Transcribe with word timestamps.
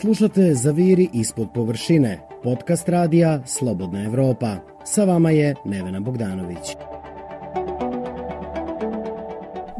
Slušate 0.00 0.54
Zaviri 0.54 1.08
ispod 1.12 1.48
površine, 1.54 2.20
podcast 2.42 2.88
radija 2.88 3.40
Slobodna 3.46 4.04
Evropa. 4.04 4.56
Sa 4.84 5.04
vama 5.04 5.30
je 5.30 5.54
Nevena 5.64 6.00
Bogdanović. 6.00 6.76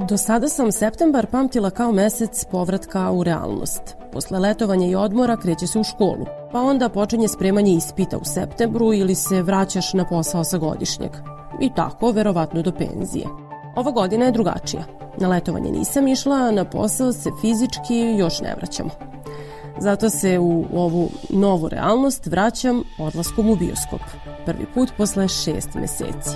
Do 0.09 0.17
sada 0.17 0.49
sam 0.49 0.73
septembar 0.73 1.27
pamtila 1.27 1.71
kao 1.71 1.93
mesec 1.93 2.45
povratka 2.51 3.11
u 3.11 3.25
realnost. 3.25 3.97
Posle 4.13 4.39
letovanja 4.39 4.87
i 4.87 4.95
odmora 4.95 5.37
kreće 5.37 5.67
se 5.67 5.79
u 5.79 5.85
školu, 5.85 6.27
pa 6.53 6.61
onda 6.61 6.89
počinje 6.89 7.29
spremanje 7.29 7.73
ispita 7.73 8.19
u 8.19 8.25
septembru 8.25 8.95
ili 8.95 9.15
se 9.15 9.43
vraćaš 9.43 9.93
na 9.93 10.05
posao 10.05 10.45
sa 10.45 10.59
godišnjeg. 10.59 11.11
I 11.61 11.71
tako, 11.77 12.11
verovatno 12.11 12.63
do 12.63 12.73
penzije. 12.73 13.27
Ova 13.77 13.91
godina 13.91 14.25
je 14.25 14.33
drugačija. 14.33 14.85
Na 15.19 15.29
letovanje 15.29 15.71
nisam 15.71 16.09
išla, 16.09 16.51
na 16.51 16.65
posao 16.65 17.13
se 17.13 17.31
fizički 17.41 18.17
još 18.19 18.41
ne 18.41 18.55
vraćamo. 18.57 18.91
Zato 19.81 20.11
se 20.11 20.39
u 20.39 20.65
ovu 20.75 21.11
novu 21.31 21.69
realnost 21.69 22.27
vraćam 22.27 22.83
odlaskom 22.99 23.51
u 23.51 23.57
bioskop. 23.57 24.01
Prvi 24.47 24.67
put 24.75 24.93
posle 24.97 25.29
šest 25.29 25.75
meseci. 25.75 26.31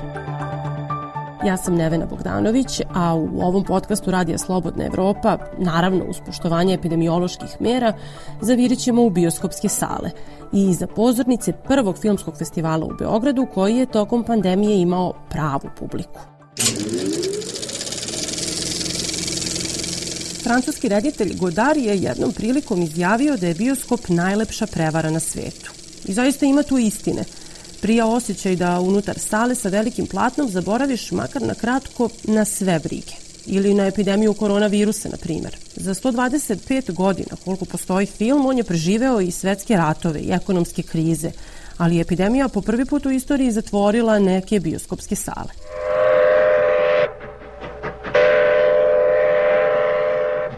Ja 1.46 1.56
sam 1.56 1.74
Nevena 1.74 2.06
Bogdanović, 2.06 2.80
a 2.94 3.14
u 3.14 3.40
ovom 3.40 3.64
podcastu 3.64 4.10
Radija 4.10 4.38
Slobodna 4.38 4.84
Evropa, 4.84 5.38
naravno 5.58 6.04
uz 6.04 6.16
poštovanje 6.26 6.74
epidemioloških 6.74 7.48
mera, 7.60 7.92
zavirit 8.40 8.78
ćemo 8.78 9.02
u 9.02 9.10
bioskopske 9.10 9.68
sale 9.68 10.10
i 10.52 10.74
za 10.74 10.86
pozornice 10.86 11.52
prvog 11.52 11.98
filmskog 11.98 12.36
festivala 12.38 12.86
u 12.86 12.96
Beogradu 12.98 13.46
koji 13.54 13.76
je 13.76 13.86
tokom 13.86 14.24
pandemije 14.24 14.80
imao 14.80 15.12
pravu 15.30 15.70
publiku. 15.78 16.20
Francuski 20.48 20.88
reditelj 20.88 21.36
Godard 21.36 21.80
je 21.80 21.98
jednom 21.98 22.32
prilikom 22.32 22.82
izjavio 22.82 23.36
da 23.36 23.46
je 23.46 23.54
bioskop 23.54 24.08
najlepša 24.08 24.66
prevara 24.66 25.10
na 25.10 25.20
svetu. 25.20 25.72
I 26.04 26.12
zaista 26.12 26.46
ima 26.46 26.62
tu 26.62 26.78
istine. 26.78 27.24
Prija 27.80 28.06
osjećaj 28.06 28.56
da 28.56 28.80
unutar 28.80 29.18
sale 29.18 29.54
sa 29.54 29.68
velikim 29.68 30.06
platnom 30.06 30.48
zaboraviš 30.48 31.12
makar 31.12 31.42
na 31.42 31.54
kratko 31.54 32.08
na 32.24 32.44
sve 32.44 32.78
brige. 32.78 33.12
Ili 33.46 33.74
na 33.74 33.86
epidemiju 33.86 34.34
koronavirusa, 34.34 35.08
na 35.08 35.16
primer. 35.16 35.56
Za 35.76 35.94
125 35.94 36.92
godina 36.92 37.36
koliko 37.44 37.64
postoji 37.64 38.06
film, 38.06 38.46
on 38.46 38.58
je 38.58 38.64
preživeo 38.64 39.20
i 39.20 39.30
svetske 39.30 39.76
ratove 39.76 40.20
i 40.20 40.32
ekonomske 40.32 40.82
krize, 40.82 41.30
ali 41.76 42.00
epidemija 42.00 42.48
po 42.48 42.60
prvi 42.60 42.84
put 42.84 43.06
u 43.06 43.10
istoriji 43.10 43.52
zatvorila 43.52 44.18
neke 44.18 44.60
bioskopske 44.60 45.16
sale. 45.16 45.50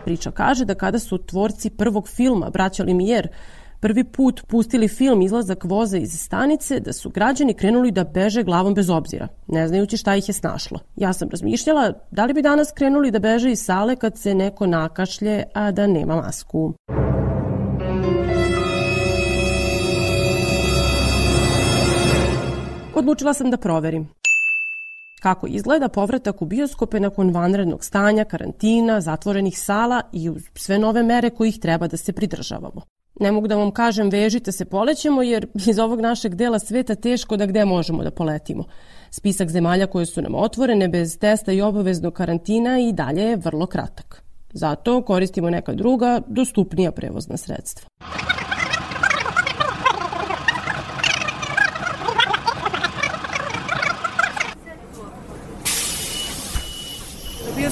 Priča 0.04 0.30
kaže 0.30 0.64
da 0.64 0.74
kada 0.74 0.98
su 0.98 1.18
tvorci 1.18 1.70
prvog 1.70 2.08
filma, 2.08 2.50
braća 2.50 2.82
Limijer, 2.82 3.28
prvi 3.80 4.04
put 4.04 4.42
pustili 4.46 4.88
film 4.88 5.22
Izlazak 5.22 5.64
voza 5.64 5.98
iz 5.98 6.20
stanice, 6.20 6.80
da 6.80 6.92
su 6.92 7.10
građani 7.10 7.54
krenuli 7.54 7.90
da 7.90 8.04
beže 8.04 8.42
glavom 8.42 8.74
bez 8.74 8.90
obzira, 8.90 9.28
ne 9.46 9.68
znajući 9.68 9.96
šta 9.96 10.16
ih 10.16 10.28
je 10.28 10.32
snašlo. 10.32 10.78
Ja 10.96 11.12
sam 11.12 11.28
razmišljala 11.30 11.92
da 12.10 12.24
li 12.24 12.34
bi 12.34 12.42
danas 12.42 12.72
krenuli 12.74 13.10
da 13.10 13.18
beže 13.18 13.50
iz 13.52 13.64
sale 13.64 13.96
kad 13.96 14.18
se 14.18 14.34
neko 14.34 14.66
nakašlje, 14.66 15.44
a 15.54 15.70
da 15.70 15.86
nema 15.86 16.16
masku. 16.16 16.74
Odlučila 22.94 23.34
sam 23.34 23.50
da 23.50 23.56
proverim. 23.56 24.19
Kako 25.20 25.46
izgleda 25.46 25.88
povratak 25.88 26.42
u 26.42 26.46
bioskope 26.46 27.00
nakon 27.00 27.30
vanrednog 27.30 27.84
stanja, 27.84 28.24
karantina, 28.24 29.00
zatvorenih 29.00 29.58
sala 29.58 30.02
i 30.12 30.30
sve 30.54 30.78
nove 30.78 31.02
mere 31.02 31.30
kojih 31.30 31.58
treba 31.58 31.86
da 31.86 31.96
se 31.96 32.12
pridržavamo. 32.12 32.82
Ne 33.20 33.32
mogu 33.32 33.48
da 33.48 33.56
vam 33.56 33.70
kažem 33.70 34.08
vežite 34.08 34.52
se 34.52 34.64
polećemo 34.64 35.22
jer 35.22 35.46
iz 35.66 35.78
ovog 35.78 36.00
našeg 36.00 36.34
dela 36.34 36.58
sveta 36.58 36.94
teško 36.94 37.36
da 37.36 37.46
gde 37.46 37.64
možemo 37.64 38.02
da 38.02 38.10
poletimo. 38.10 38.64
Spisak 39.10 39.48
zemalja 39.48 39.86
koje 39.86 40.06
su 40.06 40.22
nam 40.22 40.34
otvorene 40.34 40.88
bez 40.88 41.18
testa 41.18 41.52
i 41.52 41.60
obaveznog 41.60 42.12
karantina 42.14 42.78
i 42.80 42.92
dalje 42.92 43.22
je 43.22 43.36
vrlo 43.36 43.66
kratak. 43.66 44.22
Zato 44.52 45.02
koristimo 45.02 45.50
neka 45.50 45.74
druga, 45.74 46.20
dostupnija 46.26 46.92
prevozna 46.92 47.36
sredstva. 47.36 47.86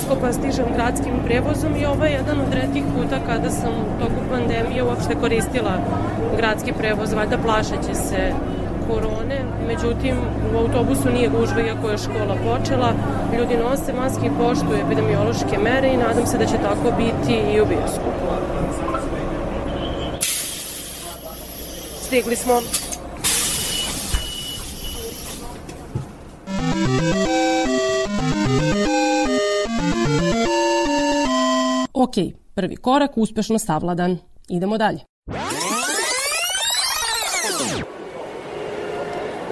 Bioskopa 0.09 0.33
stižem 0.33 0.67
gradskim 0.75 1.15
prevozom 1.25 1.77
i 1.77 1.87
ovo 1.87 2.05
je 2.05 2.13
jedan 2.13 2.41
od 2.41 2.53
redkih 2.53 2.85
puta 2.97 3.19
kada 3.27 3.51
sam 3.51 3.73
toku 4.01 4.21
pandemije 4.31 4.83
uopšte 4.83 5.15
koristila 5.21 5.73
gradski 6.37 6.73
prevoz, 6.73 7.13
valjda 7.13 7.39
plašeći 7.39 7.95
se 7.95 8.33
korone, 8.89 9.41
međutim 9.67 10.17
u 10.55 10.59
autobusu 10.59 11.11
nije 11.11 11.29
gužva 11.29 11.61
iako 11.61 11.91
je 11.91 11.99
škola 11.99 12.37
počela, 12.45 12.93
ljudi 13.39 13.57
nose 13.57 13.93
maske 13.93 14.27
i 14.27 14.37
poštuju 14.39 14.81
epidemiološke 14.87 15.59
mere 15.59 15.89
i 15.89 15.97
nadam 15.97 16.27
se 16.27 16.39
da 16.39 16.47
će 16.47 16.57
tako 16.63 16.97
biti 16.97 17.35
i 17.55 17.61
u 17.61 17.67
bioskopu. 17.67 18.29
Stigli 22.01 22.37
smo. 22.37 22.61
Ok, 32.01 32.15
prvi 32.55 32.77
korak 32.77 33.11
uspešno 33.17 33.59
savladan. 33.59 34.19
Idemo 34.49 34.79
dalje. 34.79 34.99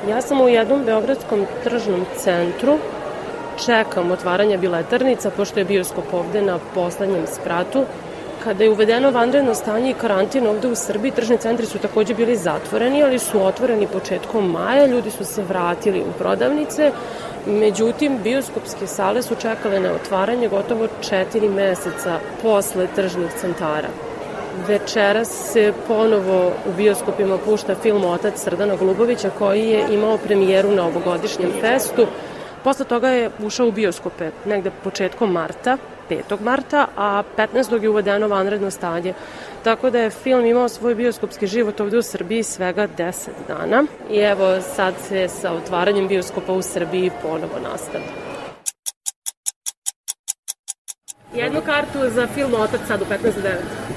Ja 0.09 0.21
sam 0.21 0.41
u 0.41 0.49
jednom 0.49 0.85
beogradskom 0.85 1.47
tržnom 1.65 2.05
centru. 2.17 2.79
Čekam 3.65 4.11
otvaranje 4.11 4.59
biletarnica, 4.59 5.31
pošto 5.31 5.61
je 5.61 5.65
bioskop 5.65 6.15
ovde 6.15 6.43
na 6.43 6.59
poslednjem 6.75 7.27
spratu. 7.27 7.85
Kada 8.47 8.65
je 8.65 8.71
uvedeno 8.71 9.11
vanredno 9.11 9.55
stanje 9.55 9.91
i 9.91 9.95
karantin 9.95 10.47
ovde 10.47 10.69
u 10.69 10.75
Srbiji, 10.75 11.13
tržni 11.13 11.39
centri 11.39 11.67
su 11.67 11.79
takođe 11.79 12.15
bili 12.15 12.37
zatvoreni, 12.37 13.03
ali 13.03 13.19
su 13.19 13.43
otvoreni 13.43 13.87
početkom 13.87 14.51
maja, 14.51 14.87
ljudi 14.87 15.11
su 15.11 15.25
se 15.25 15.43
vratili 15.43 16.01
u 16.01 16.13
prodavnice, 16.19 16.93
Međutim, 17.47 18.19
bioskopske 18.23 18.87
sale 18.87 19.23
su 19.23 19.35
čekale 19.35 19.81
na 19.81 19.93
otvaranje 19.93 20.49
gotovo 20.49 20.89
četiri 21.01 21.49
meseca 21.49 22.19
posle 22.43 22.87
tržnih 22.95 23.31
centara. 23.41 23.89
Večeras 24.69 25.29
se 25.53 25.73
ponovo 25.89 26.53
u 26.69 26.73
bioskopima 26.77 27.39
pušta 27.39 27.75
film 27.75 28.05
Otac 28.05 28.43
Srdana 28.43 28.77
Glubovića 28.77 29.31
koji 29.39 29.69
je 29.69 29.85
imao 29.91 30.19
premijeru 30.19 30.71
na 30.71 30.87
ovogodišnjem 30.87 31.53
festu. 31.61 32.07
Posle 32.65 32.85
toga 32.85 33.09
je 33.09 33.31
ušao 33.43 33.69
u 33.69 33.73
bioskope 33.73 34.31
negde 34.45 34.71
početkom 34.85 35.33
marta, 35.33 35.77
5. 36.11 36.41
marta, 36.41 36.87
a 36.97 37.23
15. 37.37 37.83
je 37.83 37.89
uvedeno 37.89 38.29
vanredno 38.29 38.71
stanje. 38.71 39.15
Tako 39.65 39.91
da 39.91 39.99
je 39.99 40.11
film 40.11 40.47
imao 40.47 40.69
svoj 40.69 40.95
bioskopski 40.95 41.47
život 41.47 41.81
ovde 41.81 41.99
u 41.99 42.03
Srbiji 42.03 42.43
svega 42.43 42.89
10 42.99 43.29
dana 43.49 43.85
i 44.11 44.19
evo 44.19 44.61
sad 44.61 44.95
se 45.09 45.29
sa 45.29 45.53
otvaranjem 45.53 46.09
bioskopa 46.09 46.53
u 46.53 46.63
Srbiji 46.63 47.11
ponovo 47.23 47.59
nastavlja. 47.73 48.07
Jednu 51.35 51.61
kartu 51.61 51.99
za 52.15 52.27
film 52.27 52.55
Otac 52.55 52.81
sad 52.89 53.03
u 53.03 53.05
15 53.05 53.17
9. 53.19 53.97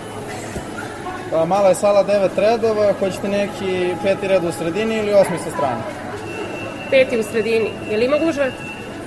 Pa 1.32 1.46
mala 1.46 1.70
je 1.70 1.76
sala 1.76 2.06
9 2.06 2.30
redova, 2.38 2.94
hoćete 3.00 3.28
neki 3.28 3.96
peti 4.04 4.28
red 4.28 4.44
u 4.44 4.52
sredini 4.52 4.98
ili 4.98 5.14
osmi 5.14 5.38
sa 5.38 5.50
strane? 5.50 5.82
Peti 6.90 7.20
u 7.20 7.24
sredini. 7.24 7.72
Je 7.92 7.98
li 7.98 8.06
ima 8.06 8.18
gužve? 8.18 8.52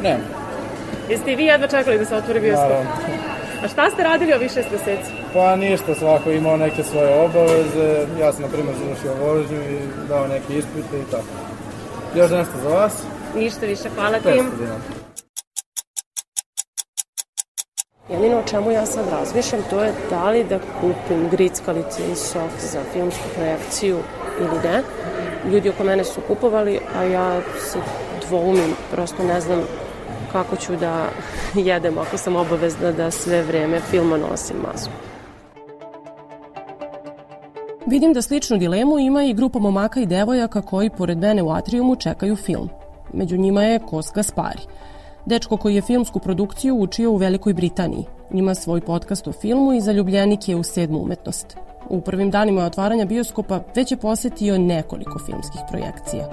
Nema. 0.03 0.42
Jeste 1.09 1.33
i 1.33 1.37
vi 1.37 1.45
jedva 1.45 1.69
čekali 1.69 1.99
da 1.99 2.05
se 2.05 2.17
otvori 2.17 2.41
bioskop? 2.41 2.69
Naravno. 2.69 2.91
A 3.65 3.69
šta 3.69 3.91
ste 3.91 4.03
radili 4.03 4.33
ovih 4.33 4.53
šest 4.53 4.71
meseci? 4.73 5.11
Pa 5.35 5.57
ništa, 5.57 5.95
svako 5.95 6.31
imao 6.31 6.57
neke 6.57 6.83
svoje 6.83 7.21
obaveze. 7.25 8.07
Ja 8.21 8.33
sam, 8.33 8.43
na 8.43 8.49
primjer, 8.49 8.77
završio 8.77 9.27
vožnju 9.27 9.57
i 9.57 9.79
dao 10.09 10.27
neke 10.27 10.59
ispite 10.59 10.99
i 10.99 11.11
tako. 11.11 11.25
Još 12.15 12.31
nešto 12.31 12.53
za 12.63 12.69
vas? 12.69 12.93
Ništa 13.37 13.67
više, 13.67 13.89
hvala 13.95 14.19
ti. 14.19 14.29
500 14.29 14.35
dinara. 14.59 14.81
Jedino 18.09 18.39
o 18.39 18.43
čemu 18.51 18.71
ja 18.71 18.87
sad 18.87 19.05
razmišljam 19.11 19.63
to 19.71 19.83
je 19.83 19.93
da 20.11 20.31
li 20.31 20.45
da 20.45 20.59
kupim 20.81 21.29
grickalice 21.31 22.03
i 22.13 22.15
sok 22.15 22.51
za 22.59 22.81
filmsku 22.93 23.23
projekciju 23.35 23.99
ili 24.41 24.61
ne. 24.65 24.83
Ljudi 25.53 25.69
oko 25.69 25.85
mene 25.85 26.05
su 26.05 26.21
kupovali, 26.21 26.81
a 26.97 27.05
ja 27.05 27.41
se 27.61 27.79
dvoumim, 28.29 28.75
prosto 28.91 29.23
ne 29.23 29.41
znam 29.41 29.63
kako 30.33 30.57
ću 30.57 30.77
da 30.77 31.09
jedem 31.71 31.99
ako 31.99 32.19
sam 32.19 32.37
obavezna 32.37 32.93
da 32.93 33.11
sve 33.11 33.43
vreme 33.43 33.81
filma 33.81 34.17
nosim 34.17 34.57
masku. 34.67 34.93
Vidim 37.87 38.13
da 38.13 38.23
sličnu 38.23 38.59
dilemu 38.59 38.99
ima 38.99 39.25
i 39.25 39.35
grupa 39.35 39.59
momaka 39.59 40.01
i 40.01 40.07
devojaka 40.07 40.63
koji 40.63 40.91
pored 40.91 41.19
mene 41.19 41.43
u 41.43 41.51
atrijumu 41.51 41.97
čekaju 41.97 42.37
film. 42.37 42.69
Među 43.13 43.37
njima 43.37 43.63
je 43.63 43.79
Kos 43.79 44.13
Gaspari. 44.15 44.63
Dečko 45.27 45.57
koji 45.57 45.75
je 45.75 45.83
filmsku 45.83 46.19
produkciju 46.19 46.77
učio 46.77 47.11
u 47.11 47.17
Velikoj 47.17 47.55
Britaniji. 47.55 48.05
Ima 48.31 48.55
svoj 48.55 48.81
podcast 48.81 49.29
o 49.29 49.33
filmu 49.33 49.73
i 49.73 49.81
zaljubljenik 49.81 50.49
je 50.49 50.57
u 50.57 50.63
sedmu 50.63 51.03
umetnost. 51.03 51.57
u 51.89 52.01
prvim 52.01 52.31
danima 52.31 52.65
otvaranja 52.65 53.05
bioskopa 53.05 53.61
već 53.77 53.91
je 53.91 53.97
posetio 53.97 54.59
nekoliko 54.59 55.19
filmskih 55.19 55.61
projekcija. 55.71 56.29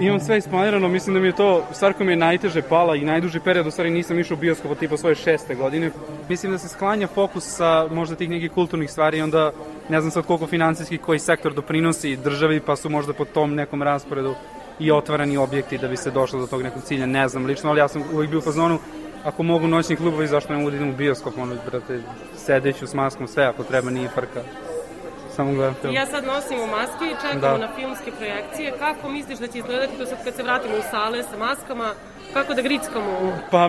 Imam 0.00 0.20
sve 0.20 0.38
isplanirano, 0.38 0.88
mislim 0.88 1.14
da 1.14 1.20
mi 1.20 1.26
je 1.26 1.36
to 1.36 1.64
stvar 1.72 1.92
koja 1.92 2.06
mi 2.06 2.12
je 2.12 2.16
najteže 2.16 2.62
pala 2.62 2.96
i 2.96 3.04
najduži 3.04 3.40
period, 3.40 3.66
u 3.66 3.70
stvari 3.70 3.90
nisam 3.90 4.18
išao 4.18 4.34
u 4.34 4.40
bioskop 4.40 4.70
od 4.70 4.78
tipa 4.78 4.96
svoje 4.96 5.14
šeste 5.14 5.54
godine. 5.54 5.90
Mislim 6.28 6.52
da 6.52 6.58
se 6.58 6.68
sklanja 6.68 7.06
fokus 7.06 7.44
sa 7.56 7.88
možda 7.90 8.16
tih 8.16 8.30
nekih 8.30 8.52
kulturnih 8.52 8.90
stvari 8.90 9.18
i 9.18 9.22
onda 9.22 9.52
ne 9.88 10.00
znam 10.00 10.10
sad 10.10 10.26
koliko 10.26 10.46
financijski 10.46 10.98
koji 10.98 11.18
sektor 11.18 11.54
doprinosi 11.54 12.16
državi, 12.16 12.60
pa 12.60 12.76
su 12.76 12.90
možda 12.90 13.12
po 13.12 13.24
tom 13.24 13.54
nekom 13.54 13.82
rasporedu 13.82 14.34
i 14.78 14.92
otvarani 14.92 15.36
objekti 15.36 15.78
da 15.78 15.88
bi 15.88 15.96
se 15.96 16.10
došlo 16.10 16.40
do 16.40 16.46
tog 16.46 16.62
nekog 16.62 16.82
cilja, 16.82 17.06
ne 17.06 17.28
znam 17.28 17.46
lično, 17.46 17.70
ali 17.70 17.80
ja 17.80 17.88
sam 17.88 18.02
uvijek 18.12 18.30
bio 18.30 18.38
u 18.38 18.42
fazonu 18.42 18.78
ako 19.24 19.42
mogu 19.42 19.66
noćni 19.66 19.96
klubovi, 19.96 20.26
zašto 20.26 20.52
ne 20.52 20.58
mogu 20.58 20.70
da 20.70 20.76
idem 20.76 20.90
u 20.90 20.96
bioskop, 20.96 21.38
ono, 21.38 21.54
brate, 21.70 22.00
sedeću 22.36 22.86
s 22.86 22.94
maskom, 22.94 23.28
sve, 23.28 23.44
ako 23.44 23.62
treba, 23.62 23.90
nije 23.90 24.08
frka. 24.08 24.42
Samo 25.36 25.52
gledam 25.52 25.74
film. 25.80 25.94
Ja 25.94 26.06
sad 26.06 26.24
nosim 26.24 26.60
u 26.60 26.66
maske 26.66 27.04
i 27.04 27.16
čekamo 27.22 27.58
da. 27.58 27.66
na 27.66 27.68
filmske 27.76 28.10
projekcije. 28.18 28.72
Kako 28.78 29.08
misliš 29.08 29.38
da 29.38 29.46
će 29.46 29.58
izgledati 29.58 29.98
to 29.98 30.06
sad 30.06 30.24
kad 30.24 30.34
se 30.34 30.42
vratimo 30.42 30.74
u 30.76 30.82
sale 30.90 31.22
sa 31.22 31.36
maskama? 31.36 31.94
Kako 32.32 32.54
da 32.54 32.62
grickamo 32.62 33.10
u, 33.10 33.32
pa? 33.50 33.68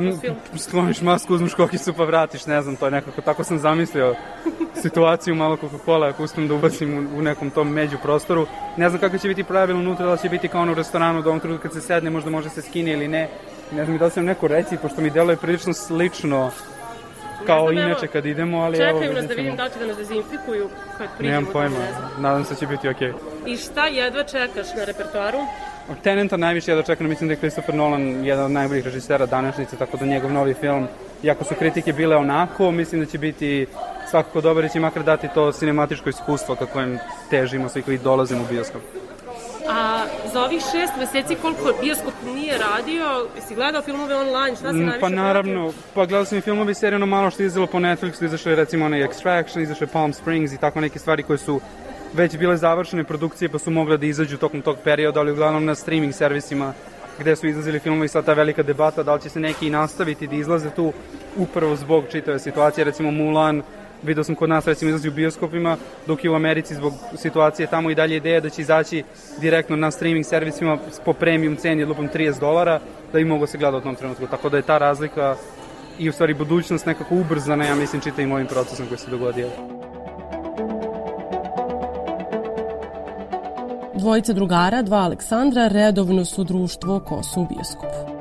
Pa, 0.51 0.57
skloniš 0.57 1.01
masku, 1.01 1.33
uzmeš 1.33 1.53
kokicu 1.53 1.93
pa 1.93 2.03
vratiš, 2.03 2.45
ne 2.45 2.61
znam, 2.61 2.75
to 2.75 2.85
je 2.85 2.91
nekako, 2.91 3.21
tako 3.21 3.43
sam 3.43 3.59
zamislio 3.59 4.15
situaciju 4.83 5.35
malo 5.35 5.57
Coca-Cola, 5.57 6.09
ako 6.09 6.23
uspijem 6.23 6.47
da 6.47 6.53
ubacim 6.53 6.97
u, 6.97 7.19
u 7.19 7.21
nekom 7.21 7.49
tom 7.49 7.69
među 7.69 7.97
prostoru. 8.03 8.47
Ne 8.77 8.89
znam 8.89 9.01
kako 9.01 9.17
će 9.17 9.27
biti 9.27 9.43
pravilo 9.43 9.79
unutra, 9.79 10.05
da 10.05 10.17
će 10.17 10.29
biti 10.29 10.47
kao 10.47 10.61
ono 10.61 10.71
u 10.71 10.75
restoranu, 10.75 11.21
da 11.21 11.29
ovom 11.29 11.39
trenutku 11.39 11.63
kad 11.63 11.73
se 11.73 11.81
sedne 11.81 12.09
možda 12.09 12.29
može 12.29 12.49
se 12.49 12.61
skine 12.61 12.91
ili 12.91 13.07
ne. 13.07 13.29
Ne 13.71 13.85
znam 13.85 13.97
da 13.97 14.05
li 14.05 14.11
sam 14.11 14.25
neko 14.25 14.47
reci, 14.47 14.77
pošto 14.77 15.01
mi 15.01 15.09
deluje 15.09 15.37
prilično 15.37 15.73
slično 15.73 16.51
kao 17.45 17.71
znam, 17.71 17.87
inače 17.87 18.07
kad 18.07 18.25
idemo, 18.25 18.61
ali 18.61 18.77
evo... 18.77 18.99
Čekaju 18.99 19.13
nas 19.13 19.25
da 19.25 19.33
vidim 19.33 19.55
da 19.55 19.63
li 19.63 19.69
će 19.69 19.79
da 19.79 19.85
nas 19.85 19.97
dezinfikuju 19.97 20.69
kad 20.97 21.07
priđemo. 21.17 21.39
Nemam 21.39 21.53
pojma, 21.53 21.77
nadam 22.19 22.43
se 22.43 22.53
da 22.53 22.59
će 22.59 22.67
biti 22.67 22.89
okej. 22.89 23.11
Okay. 23.11 23.53
I 23.53 23.57
šta 23.57 23.85
jedva 23.87 24.23
čekaš 24.23 24.67
na 24.77 24.85
repertoaru? 24.85 25.37
Tenenta 26.03 26.37
najviše 26.37 26.71
jedva 26.71 26.83
čekam, 26.83 27.09
mislim 27.09 27.27
da 27.27 27.33
je 27.33 27.37
Christopher 27.37 27.75
Nolan 27.75 28.25
jedan 28.25 28.45
od 28.45 28.51
najboljih 28.51 28.85
režisera 28.85 29.25
današnjice, 29.25 29.77
tako 29.77 29.97
da 29.97 30.05
njegov 30.05 30.31
novi 30.31 30.53
film, 30.53 30.87
iako 31.23 31.43
su 31.43 31.55
kritike 31.55 31.93
bile 31.93 32.15
onako, 32.15 32.71
mislim 32.71 33.01
da 33.01 33.07
će 33.07 33.17
biti 33.17 33.67
svakako 34.09 34.41
dobar 34.41 34.65
i 34.65 34.69
će 34.69 34.79
makar 34.79 35.03
dati 35.03 35.27
to 35.33 35.51
cinematičko 35.51 36.09
iskustvo 36.09 36.55
kako 36.55 36.81
im 36.81 36.99
težimo 37.29 37.69
svi 37.69 37.81
koji 37.81 37.97
dolazimo 37.97 38.41
u 38.43 38.47
bioskop. 38.53 38.81
A 39.69 40.05
za 40.33 40.43
ovih 40.43 40.61
šest 40.61 40.93
meseci 40.99 41.35
koliko 41.35 41.73
bioskop 41.81 42.13
nije 42.35 42.57
radio, 42.57 43.27
si 43.47 43.55
gledao 43.55 43.81
filmove 43.81 44.15
online, 44.15 44.55
šta 44.55 44.69
si 44.69 44.75
mm, 44.75 44.85
najviše 44.85 44.99
Pa 44.99 45.09
naravno, 45.09 45.63
pratio? 45.63 45.81
pa 45.93 46.05
gledao 46.05 46.25
sam 46.25 46.37
i 46.37 46.41
filmove 46.41 46.71
i 46.71 46.75
serije, 46.75 46.95
ono 46.95 47.05
malo 47.05 47.31
što 47.31 47.43
je 47.43 47.47
izdalo 47.47 47.67
po 47.67 47.77
Netflixu, 47.77 48.25
izašao 48.25 48.49
je 48.49 48.55
recimo 48.55 48.85
onaj 48.85 49.07
Extraction, 49.07 49.61
izašao 49.61 49.85
je 49.85 49.89
Palm 49.93 50.13
Springs 50.13 50.53
i 50.53 50.57
tako 50.57 50.81
neke 50.81 50.99
stvari 50.99 51.23
koje 51.23 51.37
su 51.37 51.61
već 52.13 52.37
bile 52.37 52.57
završene 52.57 53.03
produkcije 53.03 53.49
pa 53.49 53.59
su 53.59 53.71
mogle 53.71 53.97
da 53.97 54.05
izađu 54.05 54.37
tokom 54.37 54.61
tog 54.61 54.77
perioda, 54.83 55.19
ali 55.19 55.31
uglavnom 55.31 55.65
na 55.65 55.75
streaming 55.75 56.13
servisima 56.13 56.73
gde 57.19 57.35
su 57.35 57.47
izlazili 57.47 57.79
filmovi 57.79 58.07
sad 58.07 58.25
ta 58.25 58.33
velika 58.33 58.63
debata 58.63 59.03
da 59.03 59.13
li 59.13 59.21
će 59.21 59.29
se 59.29 59.39
neki 59.39 59.69
nastaviti 59.69 60.27
da 60.27 60.35
izlaze 60.35 60.69
tu 60.69 60.93
upravo 61.37 61.75
zbog 61.75 62.03
čitave 62.11 62.39
situacije, 62.39 62.85
recimo 62.85 63.11
Mulan 63.11 63.61
Video 64.03 64.23
sam 64.23 64.35
kod 64.35 64.49
nas 64.49 64.67
recimo 64.67 64.89
izlazi 64.89 65.09
u 65.09 65.11
bioskopima, 65.11 65.77
dok 66.07 66.23
je 66.23 66.29
u 66.29 66.35
Americi 66.35 66.75
zbog 66.75 66.93
situacije 67.15 67.67
tamo 67.67 67.89
i 67.89 67.95
dalje 67.95 68.15
ideja 68.15 68.39
da 68.39 68.49
će 68.49 68.61
izaći 68.61 69.03
direktno 69.41 69.75
na 69.75 69.91
streaming 69.91 70.25
servisima 70.25 70.77
po 71.05 71.13
premium 71.13 71.55
ceni 71.55 71.85
lupom 71.85 72.09
30 72.13 72.39
dolara, 72.39 72.79
da 73.13 73.17
bi 73.17 73.25
mogo 73.25 73.47
se 73.47 73.57
gleda 73.57 73.77
u 73.77 73.81
tom 73.81 73.95
trenutku. 73.95 74.27
Tako 74.27 74.49
da 74.49 74.57
je 74.57 74.63
ta 74.63 74.77
razlika 74.77 75.35
i 75.99 76.09
u 76.09 76.11
stvari 76.11 76.33
budućnost 76.33 76.85
nekako 76.85 77.15
ubrzana, 77.15 77.65
ja 77.65 77.75
mislim, 77.75 78.01
čitavim 78.01 78.31
ovim 78.31 78.47
procesom 78.47 78.87
koji 78.87 78.97
se 78.97 79.11
dogodio. 79.11 79.47
Dvojica 83.93 84.33
drugara, 84.33 84.81
dva 84.81 84.97
Aleksandra, 84.97 85.67
redovno 85.67 86.25
su 86.25 86.43
društvo 86.43 86.99
ko 86.99 87.23
su 87.23 87.41
u 87.41 87.45
bioskopu. 87.45 88.15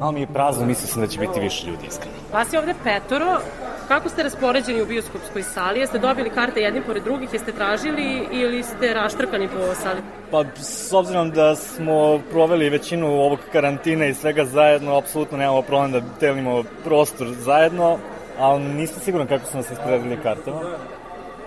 Malo 0.00 0.12
mi 0.12 0.20
je 0.20 0.26
prazno, 0.26 0.66
mislio 0.66 0.86
sam 0.86 1.02
da 1.02 1.08
će 1.08 1.20
biti 1.20 1.40
više 1.40 1.66
ljudi, 1.66 1.86
iskreno. 1.86 2.16
Vas 2.32 2.52
je 2.52 2.58
ovde 2.58 2.74
petoro, 2.84 3.40
Kako 3.88 4.08
ste 4.08 4.22
raspoređeni 4.22 4.82
u 4.82 4.86
bioskopskoj 4.86 5.42
sali? 5.42 5.80
Jeste 5.80 5.98
dobili 5.98 6.30
karte 6.30 6.60
jedni 6.60 6.82
pored 6.82 7.04
drugih, 7.04 7.32
jeste 7.32 7.52
tražili 7.52 8.28
ili 8.32 8.62
ste 8.62 8.94
raštrkani 8.94 9.48
po 9.48 9.74
sali? 9.74 10.00
Pa, 10.30 10.44
s 10.56 10.92
obzirom 10.92 11.30
da 11.30 11.56
smo 11.56 12.20
proveli 12.30 12.70
većinu 12.70 13.06
ovog 13.06 13.38
karantina 13.52 14.06
i 14.06 14.14
svega 14.14 14.44
zajedno, 14.44 14.98
apsolutno 14.98 15.38
nemamo 15.38 15.62
problem 15.62 15.92
da 15.92 16.00
delimo 16.20 16.62
prostor 16.84 17.28
zajedno, 17.32 17.98
ali 18.38 18.64
nisam 18.64 19.00
siguran 19.00 19.26
kako 19.26 19.46
su 19.46 19.56
nas 19.56 19.70
ispredili 19.70 20.18
kartama. 20.22 20.60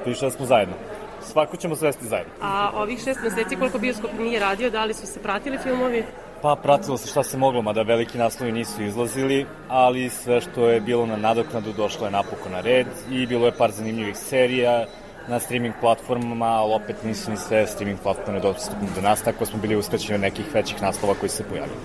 Piše 0.03 0.25
da 0.25 0.31
smo 0.31 0.45
zajedno. 0.45 0.75
Svako 1.21 1.57
ćemo 1.57 1.75
svesti 1.75 2.07
zajedno. 2.07 2.33
A 2.41 2.71
ovih 2.75 2.99
šest 3.03 3.19
meseci 3.23 3.55
koliko 3.55 3.77
bioskop 3.79 4.11
nije 4.19 4.39
radio, 4.39 4.69
da 4.69 4.85
li 4.85 4.93
su 4.93 5.07
se 5.07 5.19
pratili 5.19 5.57
filmovi? 5.57 6.03
Pa 6.41 6.55
pratilo 6.55 6.97
se 6.97 7.07
šta 7.07 7.23
se 7.23 7.37
moglo, 7.37 7.61
mada 7.61 7.81
veliki 7.81 8.17
naslovi 8.17 8.51
nisu 8.51 8.83
izlazili, 8.83 9.45
ali 9.67 10.09
sve 10.09 10.41
što 10.41 10.69
je 10.69 10.81
bilo 10.81 11.05
na 11.05 11.15
nadoknadu 11.15 11.73
došlo 11.73 12.05
je 12.05 12.11
napokon 12.11 12.51
na 12.51 12.61
red 12.61 12.87
i 13.11 13.25
bilo 13.25 13.45
je 13.45 13.57
par 13.57 13.71
zanimljivih 13.71 14.17
serija 14.17 14.85
na 15.27 15.39
streaming 15.39 15.73
platformama, 15.81 16.45
ali 16.45 16.73
opet 16.73 17.03
nisu 17.03 17.31
ni 17.31 17.37
sve 17.37 17.67
streaming 17.67 17.99
platforme 18.03 18.39
dostupne 18.39 18.87
do 18.95 19.01
nas, 19.01 19.21
tako 19.21 19.45
smo 19.45 19.59
bili 19.59 19.75
uskraćeni 19.75 20.15
od 20.15 20.21
nekih 20.21 20.45
većih 20.53 20.81
naslova 20.81 21.15
koji 21.19 21.29
se 21.29 21.43
pojavili. 21.43 21.77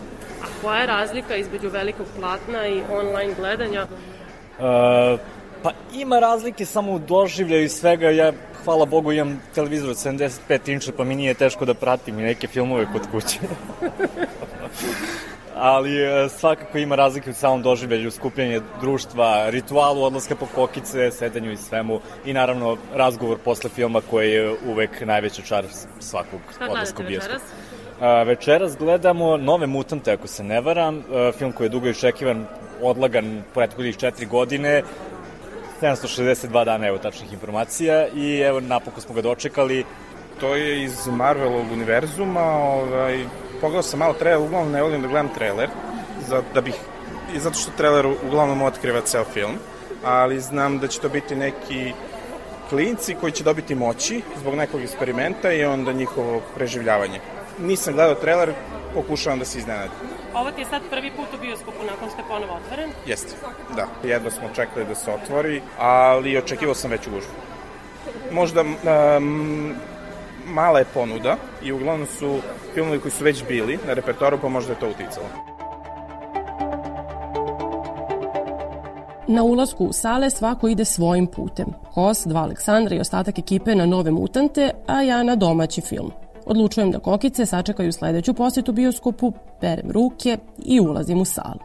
A 0.43 0.47
koja 0.63 0.79
je 0.79 0.87
razlika 0.87 1.37
između 1.37 1.69
velikog 1.69 2.07
platna 2.21 2.67
i 2.67 2.83
online 2.91 3.35
gledanja? 3.35 3.83
Uh, 3.83 5.21
pa 5.63 5.71
ima 5.95 6.19
razlike 6.19 6.65
samo 6.65 6.93
u 6.93 6.99
doživljaju 6.99 7.65
i 7.65 7.69
svega, 7.69 8.11
ja 8.11 8.33
hvala 8.65 8.85
Bogu 8.87 9.13
imam 9.13 9.43
televizor 9.55 9.91
od 9.91 9.97
75 9.97 10.73
inča, 10.73 10.93
pa 10.97 11.05
mi 11.05 11.17
nije 11.17 11.35
teško 11.35 11.65
da 11.65 11.75
pratim 11.75 12.19
i 12.19 12.23
neke 12.23 12.47
filmove 12.47 12.87
kod 12.93 13.03
kuće. 13.11 13.39
ali 15.57 16.03
e, 16.03 16.29
svakako 16.29 16.79
ima 16.79 16.95
razlike 16.95 17.31
u 17.31 17.35
samom 17.35 17.63
doživljalju, 17.63 18.11
skupljanje 18.11 18.61
društva, 18.81 19.51
ritualu 19.51 20.03
odlaska 20.03 20.37
po 20.37 20.47
kokice, 20.55 21.11
sedanju 21.11 21.53
i 21.53 21.57
svemu 21.57 22.01
i 22.25 22.33
naravno 22.33 22.77
razgovor 22.95 23.39
posle 23.45 23.71
filma 23.71 24.01
koji 24.11 24.31
je 24.31 24.57
uvek 24.67 25.01
najveća 25.01 25.43
čar 25.43 25.65
svakog 26.01 26.41
odlaska 26.61 27.03
u 27.03 27.07
bioskop. 27.07 27.33
Večeras? 27.33 27.43
večeras 28.27 28.77
gledamo 28.77 29.37
Nove 29.37 29.67
mutante, 29.67 30.13
ako 30.13 30.27
se 30.27 30.45
ne 30.45 30.61
varam, 30.61 31.03
film 31.39 31.53
koji 31.53 31.67
je 31.67 31.69
dugo 31.69 31.89
iščekivan, 31.89 32.47
odlagan 32.83 33.43
prethodnih 33.55 33.97
četiri 33.97 34.27
godine, 34.27 34.83
762 35.83 36.65
dana, 36.65 36.87
evo 36.87 36.99
tačnih 36.99 37.33
informacija 37.33 38.09
i 38.15 38.39
evo 38.39 38.61
napokon 38.61 39.03
smo 39.03 39.15
ga 39.15 39.23
dočekali. 39.23 39.85
To 40.41 40.55
je 40.55 40.83
iz 40.85 41.07
Marvelovog 41.07 41.73
univerzuma, 41.73 42.43
ovaj, 42.43 43.25
pogledao 43.61 43.83
sam 43.83 43.99
malo 43.99 44.13
trailer, 44.13 44.47
uglavnom 44.47 44.73
ne 44.73 44.83
volim 44.83 45.03
da 45.03 45.09
gledam 45.09 45.29
trailer, 45.35 45.69
za, 46.29 46.43
da 46.55 46.61
bih, 46.61 46.75
i 47.35 47.41
zato 47.41 47.59
što 47.59 47.73
trailer 47.77 48.07
uglavnom 48.07 48.63
otkriva 48.63 49.01
ceo 49.01 49.25
film, 49.25 49.59
ali 50.05 50.41
znam 50.41 50.79
da 50.79 50.89
će 50.89 51.01
to 51.01 51.09
biti 51.09 51.37
neki 51.37 51.93
klinci 52.69 53.15
koji 53.21 53.33
će 53.33 53.45
dobiti 53.45 53.75
moći 53.75 54.23
zbog 54.41 54.55
nekog 54.55 54.81
eksperimenta 54.81 55.53
i 55.53 55.65
onda 55.65 55.93
njihovo 55.93 56.43
preživljavanje. 56.55 57.21
Nisam 57.59 57.95
gledao 57.95 58.15
trailer, 58.15 58.53
pokušavam 58.95 59.39
da 59.39 59.45
se 59.45 59.59
iznenadim. 59.59 60.12
Ovo 60.35 60.51
ti 60.51 60.61
je 60.61 60.67
sad 60.67 60.83
prvi 60.91 61.11
put 61.11 61.29
u 61.35 61.41
bioskopu 61.41 61.85
nakon 61.91 62.09
što 62.09 62.21
je 62.21 62.29
ponovo 62.29 62.53
otvoren? 62.65 62.91
Jeste, 63.07 63.35
da. 63.77 64.09
Jedva 64.09 64.31
smo 64.31 64.49
čekali 64.55 64.87
da 64.87 64.95
se 64.95 65.11
otvori, 65.11 65.63
ali 65.79 66.39
očekivao 66.39 66.75
sam 66.75 66.91
veću 66.91 67.11
gužbu. 67.11 67.33
Možda 68.33 68.61
um, 68.61 69.75
mala 70.47 70.79
je 70.79 70.85
ponuda 70.95 71.37
i 71.63 71.73
uglavnom 71.73 72.07
su 72.07 72.39
filmovi 72.75 73.01
koji 73.01 73.13
su 73.13 73.25
već 73.25 73.45
bili 73.49 73.79
na 73.87 73.95
repertoaru, 73.95 74.39
pa 74.43 74.49
možda 74.49 74.73
je 74.73 74.79
to 74.79 74.89
uticalo. 74.89 75.27
Na 79.27 79.43
ulasku 79.43 79.85
u 79.85 79.93
sale 79.93 80.31
svako 80.31 80.69
ide 80.69 80.85
svojim 80.85 81.27
putem. 81.27 81.67
Kos, 81.95 82.23
dva 82.27 82.41
Aleksandra 82.41 82.97
i 82.97 83.01
ostatak 83.01 83.39
ekipe 83.39 83.75
na 83.75 83.87
nove 83.87 84.11
mutante, 84.11 84.71
a 84.87 85.03
ja 85.03 85.23
na 85.23 85.37
domaći 85.37 85.81
film. 85.81 86.11
Odlučujem 86.53 86.91
da 86.91 86.99
kokice 86.99 87.47
sačekaju 87.47 87.93
sledeću 87.93 88.35
posetu 88.35 88.73
bioskopu, 88.73 89.33
perem 89.61 89.91
ruke 89.91 90.39
i 90.65 90.81
ulazim 90.81 91.21
u 91.21 91.25
salu. 91.25 91.61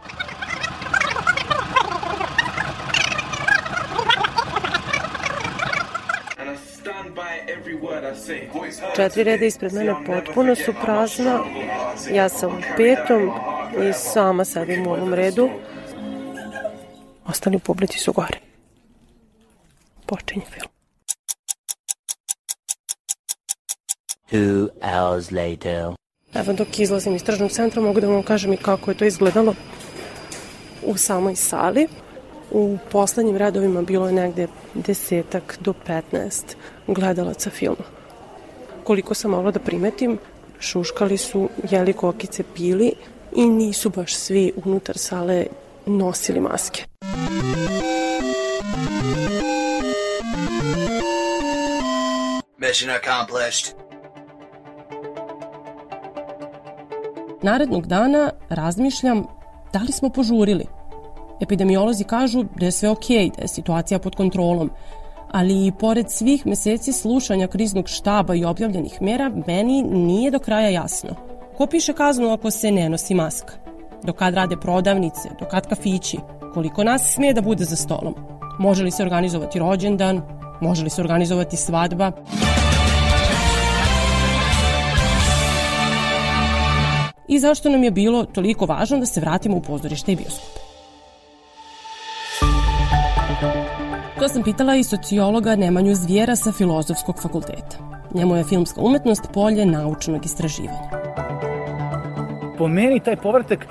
Četiri 8.95 9.23
reda 9.23 9.45
ispred 9.45 9.73
mene 9.73 9.95
potpuno 10.05 10.55
su 10.55 10.73
prazna. 10.83 11.39
Ja 12.13 12.29
sam 12.29 12.51
u 12.51 12.61
petom 12.77 13.31
i 13.89 13.93
sama 13.93 14.45
sedim 14.45 14.87
u 14.87 14.91
ovom 14.91 15.13
redu. 15.13 15.49
Ostali 17.25 17.59
publici 17.59 17.99
su 17.99 18.13
gore. 18.13 18.39
Počinje 20.05 20.45
film. 20.45 20.66
Two 24.31 24.69
hours 24.81 25.31
later. 25.31 25.93
Evo 26.33 26.53
dok 26.53 26.79
izlazim 26.79 27.15
iz 27.15 27.23
tržnog 27.23 27.51
centra 27.51 27.81
mogu 27.81 28.01
da 28.01 28.07
vam 28.07 28.23
kažem 28.23 28.53
i 28.53 28.57
kako 28.57 28.91
je 28.91 28.97
to 28.97 29.05
izgledalo 29.05 29.53
u 30.83 30.97
samoj 30.97 31.35
sali. 31.35 31.87
U 32.51 32.77
poslednjim 32.91 33.37
redovima 33.37 33.81
bilo 33.81 34.07
je 34.07 34.13
negde 34.13 34.47
desetak 34.73 35.57
do 35.59 35.73
15 36.11 36.43
gledalaca 36.87 37.49
filma. 37.49 37.83
Koliko 38.83 39.13
sam 39.13 39.31
mogla 39.31 39.51
da 39.51 39.59
primetim, 39.59 40.17
šuškali 40.59 41.17
su, 41.17 41.49
jeli 41.71 41.93
kokice, 41.93 42.43
pili 42.55 42.93
i 43.35 43.45
nisu 43.45 43.89
baš 43.89 44.15
svi 44.15 44.53
unutar 44.65 44.97
sale 44.97 45.45
nosili 45.85 46.39
maske. 46.39 46.83
Mission 52.57 52.89
accomplished. 52.89 53.86
Narednog 57.41 57.87
dana 57.87 58.29
razmišljam 58.49 59.25
da 59.73 59.79
li 59.79 59.91
smo 59.91 60.09
požurili. 60.09 60.65
Epidemiolozi 61.41 62.03
kažu 62.03 62.43
da 62.43 62.65
je 62.65 62.71
sve 62.71 62.89
okay, 62.89 63.35
da 63.35 63.41
je 63.41 63.47
situacija 63.47 63.99
pod 63.99 64.15
kontrolom, 64.15 64.69
ali 65.31 65.67
i 65.67 65.71
pored 65.71 66.11
svih 66.11 66.45
meseci 66.45 66.93
slušanja 66.93 67.47
kriznog 67.47 67.87
štaba 67.87 68.35
i 68.35 68.45
objavljenih 68.45 69.01
mera, 69.01 69.31
meni 69.47 69.83
nije 69.83 70.31
do 70.31 70.39
kraja 70.39 70.69
jasno. 70.69 71.09
Ko 71.57 71.65
piše 71.65 71.93
kaznu 71.93 72.29
ako 72.29 72.51
se 72.51 72.71
ne 72.71 72.89
nosi 72.89 73.13
maska? 73.13 73.53
Do 74.03 74.13
kad 74.13 74.33
rade 74.33 74.57
prodavnice, 74.57 75.29
do 75.39 75.45
kad 75.45 75.67
kafići? 75.67 76.17
Koliko 76.53 76.83
nas 76.83 77.13
smije 77.13 77.33
da 77.33 77.41
bude 77.41 77.63
za 77.63 77.75
stolom? 77.75 78.15
Može 78.59 78.83
li 78.83 78.91
se 78.91 79.03
organizovati 79.03 79.59
rođendan? 79.59 80.21
Može 80.61 80.83
li 80.83 80.89
se 80.89 81.01
organizovati 81.01 81.57
svadba? 81.57 82.11
I 87.27 87.39
zašto 87.39 87.69
nam 87.69 87.83
je 87.83 87.91
bilo 87.91 88.25
toliko 88.25 88.65
važno 88.65 88.99
da 88.99 89.05
se 89.05 89.21
vratimo 89.21 89.57
u 89.57 89.61
pozorište 89.61 90.11
i 90.11 90.15
bioskope? 90.15 90.59
To 94.19 94.27
sam 94.27 94.43
pitala 94.43 94.75
i 94.75 94.83
sociologa 94.83 95.55
Nemanju 95.55 95.95
Zvijera 95.95 96.35
sa 96.35 96.51
Filozofskog 96.51 97.21
fakulteta. 97.21 97.77
Njemu 98.13 98.35
je 98.35 98.43
filmska 98.43 98.81
umetnost 98.81 99.23
polje 99.33 99.65
naučnog 99.65 100.25
istraživanja. 100.25 100.89
Po 102.57 102.67
meni 102.67 102.99
taj 102.99 103.15
povratak 103.15 103.65
e, 103.65 103.67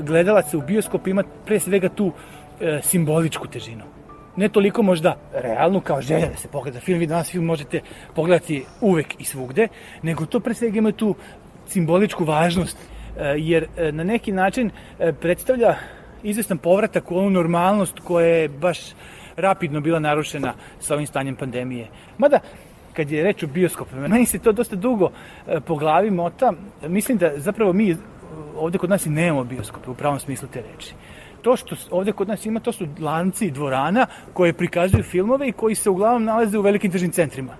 gledalaca 0.00 0.58
u 0.58 0.60
bioskop 0.60 1.06
ima 1.06 1.22
pre 1.46 1.60
svega 1.60 1.88
tu 1.88 2.12
e, 2.60 2.80
simboličku 2.82 3.46
težinu. 3.46 3.84
Ne 4.36 4.48
toliko 4.48 4.82
možda 4.82 5.16
realnu 5.32 5.80
kao 5.80 6.00
želja 6.00 6.28
da 6.28 6.36
se 6.36 6.48
pogleda 6.48 6.80
film, 6.80 6.98
vi 6.98 7.06
danas 7.06 7.30
film 7.30 7.44
možete 7.44 7.80
pogledati 8.14 8.64
uvek 8.80 9.20
i 9.20 9.24
svugde, 9.24 9.68
nego 10.02 10.26
to 10.26 10.40
pre 10.40 10.54
svega 10.54 10.78
ima 10.78 10.92
tu 10.92 11.14
simboličku 11.66 12.24
važnost, 12.24 12.78
e, 12.78 13.34
jer 13.38 13.66
e, 13.76 13.92
na 13.92 14.04
neki 14.04 14.32
način 14.32 14.70
e, 14.98 15.12
predstavlja 15.12 15.74
izvestan 16.22 16.58
povratak 16.58 17.10
u 17.10 17.16
onu 17.16 17.30
normalnost 17.30 18.00
koja 18.04 18.26
je 18.26 18.48
baš 18.48 18.78
rapidno 19.36 19.80
bila 19.80 19.98
narušena 19.98 20.54
sa 20.80 20.94
ovim 20.94 21.06
stanjem 21.06 21.36
pandemije. 21.36 21.88
Mada, 22.18 22.40
kad 22.92 23.10
je 23.10 23.24
reč 23.24 23.42
o 23.42 23.46
bioskopima, 23.46 24.08
meni 24.08 24.26
se 24.26 24.38
to 24.38 24.52
dosta 24.52 24.76
dugo 24.76 25.10
po 25.66 25.76
glavi 25.76 26.10
mota. 26.10 26.52
Mislim 26.88 27.18
da 27.18 27.32
zapravo 27.36 27.72
mi 27.72 27.96
ovde 28.56 28.78
kod 28.78 28.90
nas 28.90 29.06
i 29.06 29.10
nemamo 29.10 29.44
bioskope 29.44 29.90
u 29.90 29.94
pravom 29.94 30.20
smislu 30.20 30.48
te 30.52 30.62
reči. 30.62 30.94
To 31.42 31.56
što 31.56 31.76
ovde 31.90 32.12
kod 32.12 32.28
nas 32.28 32.46
ima, 32.46 32.60
to 32.60 32.72
su 32.72 32.86
lanci 33.00 33.50
dvorana 33.50 34.06
koje 34.32 34.52
prikazuju 34.52 35.02
filmove 35.02 35.48
i 35.48 35.52
koji 35.52 35.74
se 35.74 35.90
uglavnom 35.90 36.24
nalaze 36.24 36.58
u 36.58 36.62
velikim 36.62 36.90
tržnim 36.90 37.10
centrima. 37.12 37.56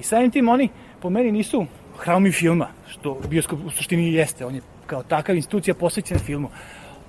I 0.00 0.02
samim 0.02 0.30
tim 0.30 0.48
oni, 0.48 0.68
po 1.00 1.10
meni, 1.10 1.32
nisu 1.32 1.66
hramovi 1.98 2.32
filma, 2.32 2.68
što 2.88 3.20
bioskop 3.30 3.58
u 3.66 3.70
suštini 3.70 4.12
jeste. 4.12 4.46
On 4.46 4.54
je 4.54 4.60
kao 4.86 5.02
takav 5.02 5.36
institucija 5.36 5.74
posvećena 5.74 6.20
filmu. 6.20 6.48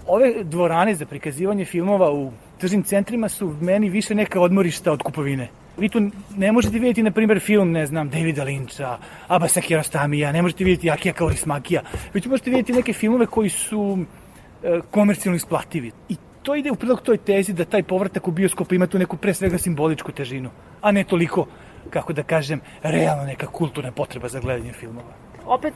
Ove 0.07 0.43
dvorane 0.43 0.95
za 0.95 1.05
prikazivanje 1.05 1.65
filmova 1.65 2.11
u 2.11 2.31
tržnim 2.59 2.83
centrima 2.83 3.29
su 3.29 3.55
meni 3.61 3.89
više 3.89 4.15
neka 4.15 4.41
odmorišta 4.41 4.91
od 4.91 5.03
kupovine. 5.03 5.49
Vi 5.77 5.89
tu 5.89 5.99
ne 6.37 6.51
možete 6.51 6.79
vidjeti, 6.79 7.03
na 7.03 7.11
primjer, 7.11 7.39
film, 7.39 7.71
ne 7.71 7.85
znam, 7.85 8.09
Davida 8.09 8.43
Linča, 8.43 8.97
Abasa 9.27 9.61
Kiarostamija, 9.61 10.31
ne 10.31 10.41
možete 10.41 10.63
vidjeti 10.63 10.89
Akija 10.89 11.13
Kaurismakija, 11.13 11.81
tu 12.23 12.29
možete 12.29 12.49
vidjeti 12.49 12.73
neke 12.73 12.93
filmove 12.93 13.25
koji 13.25 13.49
su 13.49 13.97
e, 14.63 14.79
komercijalno 14.91 15.35
isplativi. 15.35 15.91
I 16.09 16.15
to 16.43 16.55
ide 16.55 16.71
u 16.71 16.75
prilog 16.75 17.01
toj 17.01 17.17
tezi 17.17 17.53
da 17.53 17.65
taj 17.65 17.83
povratak 17.83 18.27
u 18.27 18.31
bioskop 18.31 18.71
ima 18.71 18.87
tu 18.87 18.99
neku 18.99 19.17
pre 19.17 19.33
svega 19.33 19.57
simboličku 19.57 20.11
težinu, 20.11 20.49
a 20.81 20.91
ne 20.91 21.03
toliko, 21.03 21.47
kako 21.89 22.13
da 22.13 22.23
kažem, 22.23 22.61
realno 22.83 23.23
neka 23.23 23.47
kulturna 23.47 23.91
potreba 23.91 24.27
za 24.27 24.39
gledanje 24.39 24.73
filmova. 24.73 25.13
Opet, 25.45 25.73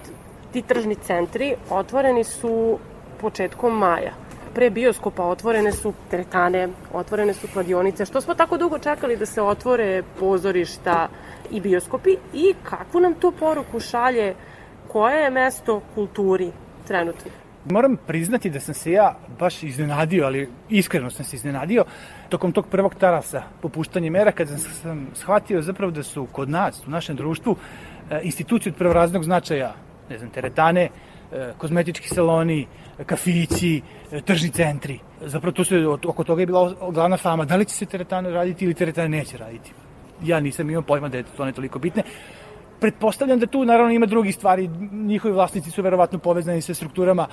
ti 0.54 0.62
tržni 0.62 0.96
centri 0.96 1.56
otvoreni 1.70 2.24
su 2.24 2.80
početkom 3.22 3.78
maja 3.78 4.13
pre 4.54 4.70
bioskopa 4.70 5.24
otvorene 5.24 5.72
su 5.72 5.94
teretane, 6.10 6.68
otvorene 6.94 7.34
su 7.34 7.48
kladionice. 7.54 8.06
Što 8.06 8.22
smo 8.22 8.34
tako 8.34 8.58
dugo 8.58 8.80
čekali 8.80 9.18
da 9.18 9.25
se 9.25 9.42
otvore 9.42 10.04
pozorišta 10.20 11.08
i 11.51 11.62
bioskopi 11.62 12.18
i 12.34 12.54
kakvu 12.63 13.00
nam 13.01 13.13
to 13.13 13.32
poruku 13.32 13.80
šalje 13.80 14.36
koje 14.88 15.24
je 15.24 15.30
mesto 15.30 15.82
kulturi 15.96 16.51
trenutno? 16.88 17.32
Moram 17.66 17.98
priznati 18.08 18.50
da 18.50 18.60
sam 18.60 18.74
se 18.74 18.92
ja 18.92 19.18
baš 19.39 19.63
iznenadio, 19.63 20.25
ali 20.25 20.50
iskreno 20.70 21.10
sam 21.10 21.25
se 21.25 21.36
iznenadio 21.36 21.86
tokom 22.29 22.51
tog 22.51 22.67
prvog 22.67 22.95
tarasa 22.95 23.43
popuštanja 23.62 24.12
mera 24.12 24.31
kada 24.31 24.57
sam 24.57 25.07
shvatio 25.13 25.62
zapravo 25.62 25.91
da 25.91 26.03
su 26.03 26.27
kod 26.31 26.50
nas, 26.50 26.88
u 26.88 26.89
našem 26.89 27.15
društvu, 27.15 27.55
e, 28.12 28.19
institucije 28.24 28.71
od 28.71 28.77
prvoraznog 28.77 29.24
značaja, 29.24 29.74
ne 30.09 30.17
znam, 30.17 30.29
teretane, 30.29 30.89
e, 31.31 31.53
kozmetički 31.57 32.07
saloni, 32.07 32.67
kafići, 33.05 33.81
e, 34.12 34.21
tržni 34.21 34.50
centri. 34.50 35.00
Zapravo 35.21 35.51
to 35.51 35.63
se, 35.63 35.88
oko 35.88 36.24
toga 36.24 36.41
je 36.41 36.45
bila 36.45 36.74
glavna 36.91 37.17
fama. 37.17 37.45
Da 37.45 37.55
li 37.55 37.65
će 37.65 37.75
se 37.75 37.86
teretane 37.86 38.29
raditi 38.29 38.65
ili 38.65 38.74
teretane 38.74 39.09
neće 39.09 39.38
raditi? 39.38 39.71
Ja 40.24 40.39
nisam 40.39 40.69
imao 40.69 40.81
pojma 40.81 41.09
da 41.09 41.17
je 41.17 41.24
to 41.38 41.45
ne 41.45 41.51
toliko 41.51 41.79
bitne. 41.79 42.03
Pretpostavljam 42.79 43.39
da 43.39 43.45
tu 43.45 43.65
naravno 43.65 43.93
ima 43.93 44.05
drugih 44.05 44.36
stvari, 44.36 44.69
njihovi 44.91 45.33
vlasnici 45.33 45.71
su 45.71 45.81
verovatno 45.81 46.19
povezani 46.19 46.62
sa 46.62 46.74
strukturama 46.74 47.27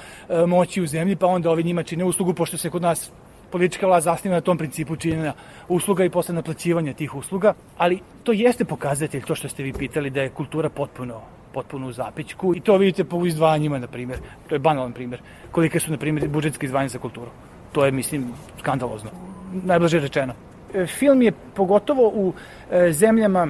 moći 0.46 0.82
u 0.82 0.86
zemlji, 0.86 1.16
pa 1.16 1.26
onda 1.26 1.50
ovi 1.50 1.62
njima 1.62 1.82
čine 1.82 2.04
uslugu, 2.04 2.34
pošto 2.34 2.56
se 2.56 2.70
kod 2.70 2.82
nas 2.82 3.12
politička 3.50 3.86
vlast 3.86 4.04
zasniva 4.04 4.36
na 4.36 4.40
tom 4.40 4.58
principu 4.58 4.96
činjenja 4.96 5.32
usluga 5.68 6.04
i 6.04 6.10
posle 6.10 6.34
naplaćivanja 6.34 6.92
tih 6.92 7.14
usluga, 7.14 7.54
ali 7.76 8.00
to 8.24 8.32
jeste 8.32 8.64
pokazatelj, 8.64 9.22
to 9.22 9.34
što 9.34 9.48
ste 9.48 9.62
vi 9.62 9.72
pitali, 9.72 10.10
da 10.10 10.22
je 10.22 10.30
kultura 10.30 10.68
potpuno 10.68 11.20
potpuno 11.56 11.88
u 11.88 11.92
zapećku 11.92 12.54
i 12.56 12.60
to 12.60 12.76
vidite 12.76 13.04
po 13.04 13.22
izdvajanjima, 13.26 13.78
na 13.78 13.86
primjer. 13.86 14.18
To 14.48 14.54
je 14.54 14.58
banalan 14.58 14.92
primjer. 14.92 15.22
Kolike 15.50 15.80
su, 15.80 15.90
na 15.90 15.96
primjer, 15.96 16.28
budžetske 16.28 16.66
izdvajanja 16.66 16.88
za 16.88 16.98
kulturu. 16.98 17.30
To 17.72 17.84
je, 17.84 17.92
mislim, 17.92 18.26
skandalozno. 18.58 19.10
Najblaže 19.52 20.00
rečeno. 20.00 20.34
E, 20.74 20.86
film 20.86 21.22
je 21.22 21.32
pogotovo 21.54 22.08
u 22.08 22.32
e, 22.32 22.92
zemljama 22.92 23.46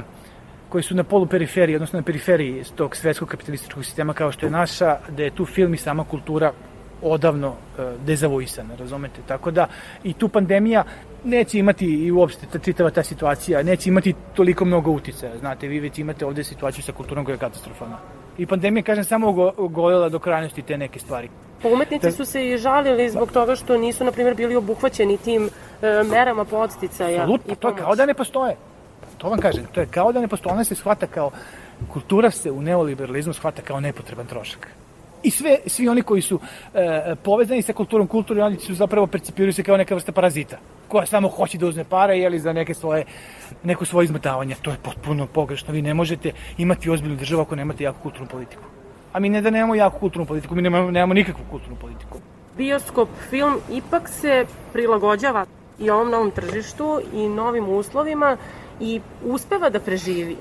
koji 0.69 0.83
su 0.83 0.95
na 0.95 1.05
poluperiferiji, 1.05 1.77
odnosno 1.77 1.99
na 1.99 2.07
periferiji 2.07 2.63
tog 2.77 2.97
svetskog 2.97 3.29
kapitalističkog 3.29 3.85
sistema 3.85 4.15
kao 4.15 4.33
što 4.33 4.47
je 4.47 4.51
naša, 4.51 4.99
da 5.09 5.23
je 5.23 5.35
tu 5.35 5.47
film 5.47 5.75
i 5.75 5.83
sama 5.83 6.05
kultura 6.05 6.53
odavno 7.11 7.55
e, 7.79 7.83
dezavuisana, 8.07 8.75
razumete? 8.75 9.21
Tako 9.27 9.51
da 9.51 9.67
i 10.05 10.13
tu 10.13 10.29
pandemija 10.29 10.85
neće 11.25 11.59
imati 11.59 11.87
i 11.87 12.11
uopšte 12.13 12.47
ta 12.53 12.59
čitava 12.59 12.91
ta 12.91 13.03
situacija, 13.03 13.63
neće 13.63 13.91
imati 13.91 14.15
toliko 14.35 14.65
mnogo 14.65 14.91
uticaja. 14.91 15.39
Znate, 15.39 15.69
vi 15.69 15.81
već 15.81 15.99
imate 15.99 16.27
ovde 16.27 16.45
situaciju 16.45 16.83
sa 16.85 16.93
kulturom 16.93 17.25
koja 17.25 17.35
je 17.35 17.39
katastrofalna. 17.39 17.99
I 18.39 18.47
pandemija, 18.47 18.83
kažem, 18.83 19.05
samo 19.05 19.53
golela 19.69 20.09
do 20.09 20.19
krajnosti 20.19 20.63
te 20.63 20.79
neke 20.79 20.99
stvari. 20.99 21.29
Pa 21.63 21.69
umetnici 21.69 22.13
su 22.13 22.25
se 22.25 22.49
i 22.49 22.59
žalili 22.59 23.11
zbog 23.11 23.33
toga 23.33 23.57
što 23.57 23.79
nisu, 23.79 24.05
na 24.05 24.13
primjer, 24.13 24.35
bili 24.35 24.57
obuhvaćeni 24.57 25.17
tim 25.17 25.49
e, 25.83 26.03
merama 26.11 26.45
podsticaja. 26.45 27.23
Absolutno, 27.23 27.55
to 27.55 27.69
je 27.69 27.77
kao 27.77 27.95
da 27.95 28.07
ne 28.07 28.15
postoje. 28.15 28.57
To 29.19 29.29
vam 29.29 29.39
kažem, 29.39 29.67
to 29.73 29.81
je 29.81 29.87
kao 29.87 30.13
da 30.13 30.21
ne 30.21 30.29
postoje. 30.29 30.53
Ona 30.53 30.65
se 30.65 30.75
shvata 30.75 31.07
kao, 31.07 31.31
kultura 31.93 32.31
se 32.31 32.51
u 32.51 32.63
neoliberalizmu 32.63 33.33
shvata 33.33 33.63
kao 33.63 33.81
nepotreban 33.81 34.27
trošak 34.27 34.69
i 35.23 35.31
sve, 35.31 35.59
svi 35.67 35.89
oni 35.89 36.03
koji 36.03 36.23
su 36.23 36.41
e, 36.75 37.15
povezani 37.23 37.63
sa 37.63 37.73
kulturom, 37.73 38.07
kulturni 38.07 38.43
oni 38.43 38.57
su 38.57 38.75
zapravo 38.75 39.07
percipiraju 39.07 39.53
se 39.53 39.63
kao 39.63 39.77
neka 39.77 39.95
vrsta 39.95 40.13
parazita, 40.13 40.57
koja 40.89 41.07
samo 41.07 41.29
hoće 41.29 41.59
da 41.59 41.67
uzme 41.67 41.85
pare 41.85 42.19
jeli, 42.19 42.39
za 42.39 42.53
neke 42.53 42.75
svoje, 42.75 43.05
neko 43.63 43.85
svoje 43.85 44.05
izmetavanje. 44.05 44.55
To 44.63 44.71
je 44.71 44.77
potpuno 44.83 45.27
pogrešno. 45.27 45.75
Vi 45.75 45.83
ne 45.83 45.95
možete 45.95 46.33
imati 46.59 46.91
ozbiljnu 46.91 47.17
državu 47.17 47.43
ako 47.43 47.57
nemate 47.57 47.85
jaku 47.85 48.03
kulturnu 48.03 48.29
politiku. 48.29 48.63
A 49.13 49.21
mi 49.21 49.29
ne 49.29 49.41
da 49.43 49.51
nemamo 49.51 49.75
jaku 49.75 49.99
kulturnu 49.99 50.27
politiku, 50.27 50.55
mi 50.55 50.63
nemamo, 50.63 50.91
nemamo 50.91 51.15
nikakvu 51.15 51.45
kulturnu 51.51 51.77
politiku. 51.77 52.19
Bioskop 52.57 53.09
film 53.31 53.55
ipak 53.73 54.09
se 54.09 54.47
prilagođava 54.73 55.47
i 55.79 55.91
ovom 55.91 56.11
novom 56.11 56.31
tržištu 56.31 57.01
i 57.15 57.29
novim 57.29 57.69
uslovima 57.69 58.37
i 58.81 59.01
uspeva 59.25 59.71
da 59.71 59.81
preživi. 59.81 60.37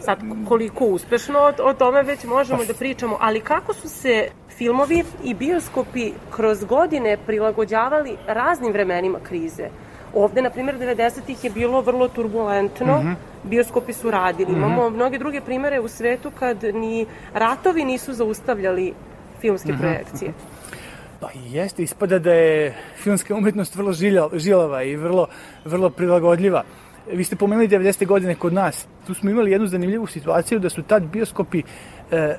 Sad, 0.00 0.18
koliko 0.48 0.84
uspešno, 0.84 1.52
o 1.62 1.74
tome 1.74 2.02
već 2.02 2.24
možemo 2.24 2.64
da 2.64 2.74
pričamo, 2.74 3.16
ali 3.20 3.40
kako 3.40 3.74
su 3.74 3.88
se 3.88 4.28
filmovi 4.48 5.04
i 5.24 5.34
bioskopi 5.34 6.12
kroz 6.30 6.64
godine 6.64 7.16
prilagođavali 7.26 8.16
raznim 8.26 8.72
vremenima 8.72 9.18
krize? 9.22 9.68
Ovde, 10.14 10.42
na 10.42 10.50
primjer, 10.50 10.78
90-ih 10.78 11.44
je 11.44 11.50
bilo 11.50 11.80
vrlo 11.80 12.08
turbulentno, 12.08 12.98
mm 12.98 13.06
-hmm. 13.06 13.14
bioskopi 13.44 13.92
su 13.92 14.10
radili. 14.10 14.52
Mm 14.52 14.54
-hmm. 14.54 14.58
Imamo 14.58 14.90
mnoge 14.90 15.18
druge 15.18 15.40
primere 15.40 15.80
u 15.80 15.88
svetu 15.88 16.30
kad 16.38 16.64
ni 16.74 17.06
ratovi 17.34 17.84
nisu 17.84 18.12
zaustavljali 18.12 18.94
filmske 19.40 19.72
mm 19.72 19.76
-hmm. 19.76 19.80
projekcije. 19.80 20.32
Pa 21.20 21.28
jeste, 21.34 21.82
ispada 21.82 22.18
da 22.18 22.32
je 22.32 22.74
filmska 22.96 23.34
umetnost 23.34 23.76
vrlo 23.76 23.92
žilava 24.32 24.82
i 24.82 24.96
vrlo, 24.96 25.26
vrlo 25.64 25.90
prilagodljiva. 25.90 26.64
Vi 27.12 27.24
ste 27.24 27.36
pomenuli 27.36 27.68
90. 27.68 28.06
godine 28.06 28.34
kod 28.34 28.52
nas. 28.52 28.86
Tu 29.06 29.14
smo 29.14 29.30
imali 29.30 29.50
jednu 29.50 29.66
zanimljivu 29.66 30.06
situaciju 30.06 30.58
da 30.58 30.70
su 30.70 30.82
tad 30.82 31.02
bioskopi 31.02 31.62
e, 32.10 32.36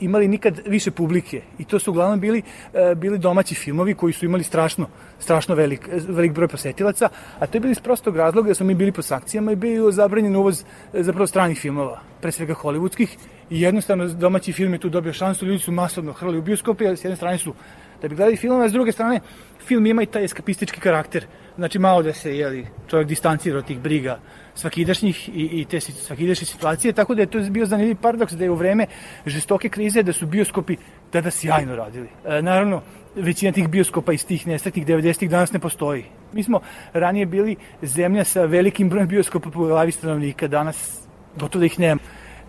imali 0.00 0.28
nikad 0.28 0.60
više 0.66 0.90
publike 0.90 1.42
i 1.58 1.64
to 1.64 1.78
su 1.78 1.90
uglavnom 1.90 2.20
bili 2.20 2.42
e, 2.74 2.94
bili 2.94 3.18
domaći 3.18 3.54
filmovi 3.54 3.94
koji 3.94 4.12
su 4.12 4.24
imali 4.24 4.44
strašno 4.44 4.86
strašno 5.18 5.54
velik 5.54 5.88
velik 6.08 6.32
broj 6.32 6.48
posetilaca, 6.48 7.08
a 7.38 7.46
to 7.46 7.56
je 7.56 7.60
bili 7.60 7.72
iz 7.72 7.80
prostog 7.80 8.16
razloga 8.16 8.48
da 8.48 8.54
smo 8.54 8.66
mi 8.66 8.74
bili 8.74 8.92
pod 8.92 9.04
sankcijama 9.04 9.52
i 9.52 9.56
bio 9.56 9.90
zabranjen 9.90 10.36
uvoz 10.36 10.64
e, 10.92 11.02
zapravo 11.02 11.26
stranih 11.26 11.58
filmova, 11.58 12.00
pre 12.20 12.32
svega 12.32 12.54
hollywoodskih 12.54 13.08
i 13.50 13.60
jednostavno 13.60 14.08
domaći 14.08 14.52
film 14.52 14.72
je 14.72 14.78
tu 14.78 14.88
dobio 14.88 15.12
šansu, 15.12 15.46
ljudi 15.46 15.58
su 15.58 15.72
masovno 15.72 16.12
hrli 16.12 16.38
u 16.38 16.42
bioskope, 16.42 16.88
a 16.88 16.96
s 16.96 17.04
jedne 17.04 17.16
strane 17.16 17.38
su 17.38 17.54
da 18.02 18.08
bi 18.08 18.16
gledali 18.16 18.36
filmove, 18.36 18.64
a 18.64 18.68
s 18.68 18.72
druge 18.72 18.92
strane 18.92 19.20
film 19.64 19.86
ima 19.86 20.02
i 20.02 20.06
taj 20.06 20.24
eskapistički 20.24 20.80
karakter. 20.80 21.26
Znači 21.56 21.78
malo 21.78 22.02
da 22.02 22.12
se 22.12 22.36
jeli, 22.36 22.66
čovjek 22.86 23.08
distancira 23.08 23.58
od 23.58 23.66
tih 23.66 23.78
briga 23.78 24.18
svakidašnjih 24.54 25.28
i, 25.28 25.60
i 25.60 25.64
te 25.64 25.80
svakidašnje 25.80 26.46
situacije, 26.46 26.92
tako 26.92 27.14
da 27.14 27.22
je 27.22 27.26
to 27.26 27.40
bio 27.50 27.66
zanimljiv 27.66 27.96
paradoks 27.96 28.32
da 28.32 28.44
je 28.44 28.50
u 28.50 28.54
vreme 28.54 28.86
žestoke 29.26 29.68
krize 29.68 30.02
da 30.02 30.12
su 30.12 30.26
bioskopi 30.26 30.76
tada 31.10 31.30
sjajno 31.30 31.76
radili. 31.76 32.08
E, 32.24 32.42
naravno, 32.42 32.82
većina 33.16 33.52
tih 33.52 33.68
bioskopa 33.68 34.12
iz 34.12 34.26
tih 34.26 34.46
nesretnih 34.46 34.86
90-ih 34.86 35.30
danas 35.30 35.52
ne 35.52 35.58
postoji. 35.58 36.04
Mi 36.32 36.42
smo 36.42 36.60
ranije 36.92 37.26
bili 37.26 37.56
zemlja 37.82 38.24
sa 38.24 38.44
velikim 38.44 38.88
brojem 38.88 39.08
bioskopa 39.08 39.50
po 39.50 39.66
glavi 39.66 39.92
stanovnika, 39.92 40.48
danas 40.48 41.00
gotovo 41.36 41.60
da 41.60 41.66
ih 41.66 41.80
nema. 41.80 42.00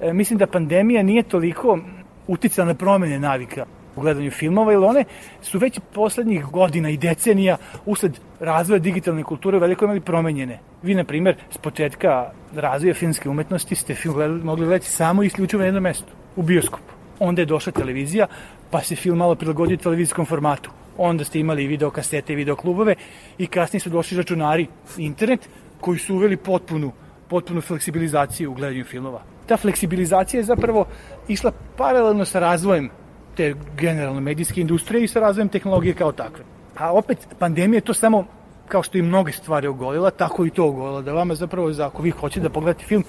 E, 0.01 0.13
mislim 0.13 0.39
da 0.39 0.47
pandemija 0.47 1.03
nije 1.03 1.23
toliko 1.23 1.79
uticala 2.27 2.67
na 2.67 2.73
promene 2.73 3.19
navika 3.19 3.65
u 3.95 4.01
gledanju 4.01 4.31
filmova, 4.31 4.71
jer 4.71 4.83
one 4.83 5.03
su 5.41 5.59
već 5.59 5.79
poslednjih 5.93 6.45
godina 6.45 6.89
i 6.89 6.97
decenija 6.97 7.57
usled 7.85 8.19
razvoja 8.39 8.79
digitalne 8.79 9.23
kulture 9.23 9.59
veliko 9.59 9.85
imali 9.85 9.99
promenjene. 9.99 10.59
Vi, 10.83 10.95
na 10.95 11.03
primer, 11.03 11.35
s 11.51 11.57
početka 11.57 12.31
razvoja 12.55 12.93
filmske 12.93 13.29
umetnosti 13.29 13.75
ste 13.75 13.95
film 13.95 14.13
gledali, 14.15 14.43
mogli 14.43 14.65
gledati 14.65 14.89
samo 14.89 15.23
i 15.23 15.27
isključivo 15.27 15.59
na 15.59 15.65
jednom 15.65 15.83
mestu, 15.83 16.13
u 16.35 16.41
bioskopu. 16.41 16.93
Onda 17.19 17.41
je 17.41 17.45
došla 17.45 17.71
televizija, 17.71 18.27
pa 18.71 18.81
se 18.81 18.95
film 18.95 19.17
malo 19.17 19.35
prilagodio 19.35 19.77
televizijskom 19.77 20.25
formatu. 20.25 20.71
Onda 20.97 21.23
ste 21.23 21.39
imali 21.39 21.67
video 21.67 21.89
kasete 21.89 22.33
i 22.33 22.35
video 22.35 22.55
klubove 22.55 22.95
i 23.37 23.47
kasnije 23.47 23.79
su 23.79 23.89
došli 23.89 24.17
računari 24.17 24.67
internet 24.97 25.49
koji 25.81 25.99
su 25.99 26.15
uveli 26.15 26.37
potpunu, 26.37 26.91
potpunu 27.27 27.61
fleksibilizaciju 27.61 28.51
u 28.51 28.53
gledanju 28.53 28.83
filmova. 28.83 29.21
Ta 29.45 29.57
fleksibilizacija 29.57 30.39
je 30.39 30.43
zapravo 30.43 30.85
išla 31.27 31.51
paralelno 31.77 32.25
sa 32.25 32.39
razvojem 32.39 32.89
te 33.35 33.55
generalno 33.77 34.21
medijske 34.21 34.61
industrije 34.61 35.03
i 35.03 35.07
sa 35.07 35.19
razvojem 35.19 35.49
tehnologije 35.49 35.93
kao 35.93 36.11
takve. 36.11 36.43
A 36.77 36.93
opet, 36.93 37.27
pandemija 37.39 37.77
je 37.77 37.81
to 37.81 37.93
samo 37.93 38.25
kao 38.67 38.83
što 38.83 38.97
i 38.97 39.01
mnoge 39.01 39.31
stvari 39.31 39.67
ogolila, 39.67 40.11
tako 40.11 40.45
i 40.45 40.49
to 40.49 40.65
ogolila, 40.65 41.01
da 41.01 41.13
vama 41.13 41.35
zapravo, 41.35 41.73
za, 41.73 41.87
ako 41.87 42.01
vi 42.01 42.11
hoćete 42.11 42.43
da 42.43 42.49
pogledate 42.49 42.85
film, 42.85 43.03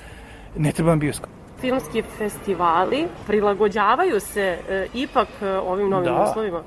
ne 0.57 0.73
treba 0.73 0.91
vam 0.91 0.99
bioskop. 0.99 1.31
Filmski 1.61 2.03
festivali 2.19 3.07
prilagođavaju 3.27 4.21
se 4.21 4.59
e, 4.69 4.87
ipak 4.95 5.29
e, 5.43 5.51
ovim 5.51 5.91
novim 5.91 6.15
da. 6.15 6.27
uslovima? 6.31 6.63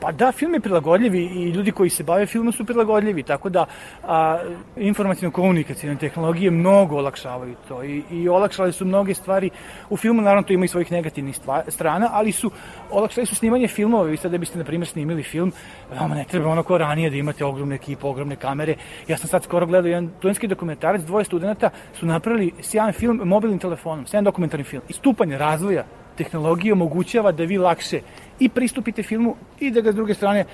Pa 0.00 0.12
da, 0.12 0.32
film 0.32 0.54
je 0.54 0.60
prilagodljiv 0.60 1.14
i 1.14 1.50
ljudi 1.50 1.72
koji 1.72 1.90
se 1.90 2.02
bave 2.02 2.26
filmom 2.26 2.52
su 2.52 2.64
prilagodljivi, 2.64 3.22
tako 3.22 3.48
da 3.48 3.66
a, 4.02 4.38
informacijno-komunikacijne 4.76 5.96
tehnologije 5.96 6.50
mnogo 6.50 6.96
olakšavaju 6.96 7.54
to 7.68 7.84
i, 7.84 8.02
i 8.10 8.28
olakšali 8.28 8.72
su 8.72 8.84
mnoge 8.84 9.14
stvari. 9.14 9.50
U 9.90 9.96
filmu 9.96 10.22
naravno 10.22 10.42
to 10.42 10.52
ima 10.52 10.64
i 10.64 10.68
svojih 10.68 10.92
negativnih 10.92 11.36
stva, 11.36 11.62
strana, 11.68 12.08
ali 12.12 12.32
su 12.32 12.50
olakšali 12.90 13.26
su 13.26 13.34
snimanje 13.34 13.68
filmova. 13.68 14.04
Vi 14.04 14.16
sad 14.16 14.30
da 14.30 14.38
biste, 14.38 14.58
na 14.58 14.64
primjer, 14.64 14.88
snimili 14.88 15.22
film, 15.22 15.52
vama 16.00 16.14
ne 16.14 16.24
treba 16.24 16.48
ono 16.48 16.62
kao 16.62 16.78
ranije 16.78 17.10
da 17.10 17.16
imate 17.16 17.44
ogromne 17.44 17.74
ekipe, 17.74 18.06
ogromne 18.06 18.36
kamere. 18.36 18.76
Ja 19.08 19.16
sam 19.16 19.28
sad 19.28 19.44
skoro 19.44 19.66
gledao 19.66 19.88
jedan 19.88 20.10
studentski 20.18 20.46
dokumentarac, 20.46 21.02
dvoje 21.02 21.24
studenta 21.24 21.70
su 21.94 22.06
napravili 22.06 22.52
sjajan 22.60 22.92
film 22.92 23.20
mobilnim 23.24 23.58
telefonom, 23.58 24.06
sjajan 24.06 24.24
dokumentarni 24.24 24.64
film. 24.64 24.82
I 24.88 24.92
razvoja 25.36 25.84
tehnologije 26.16 26.72
omogućava 26.72 27.32
da 27.32 27.44
vi 27.44 27.58
lakše 27.58 28.00
i 28.40 28.48
pristupite 28.48 29.02
filmu 29.02 29.36
i 29.60 29.70
da 29.70 29.80
ga 29.80 29.92
s 29.92 29.94
druge 29.94 30.14
strane 30.14 30.44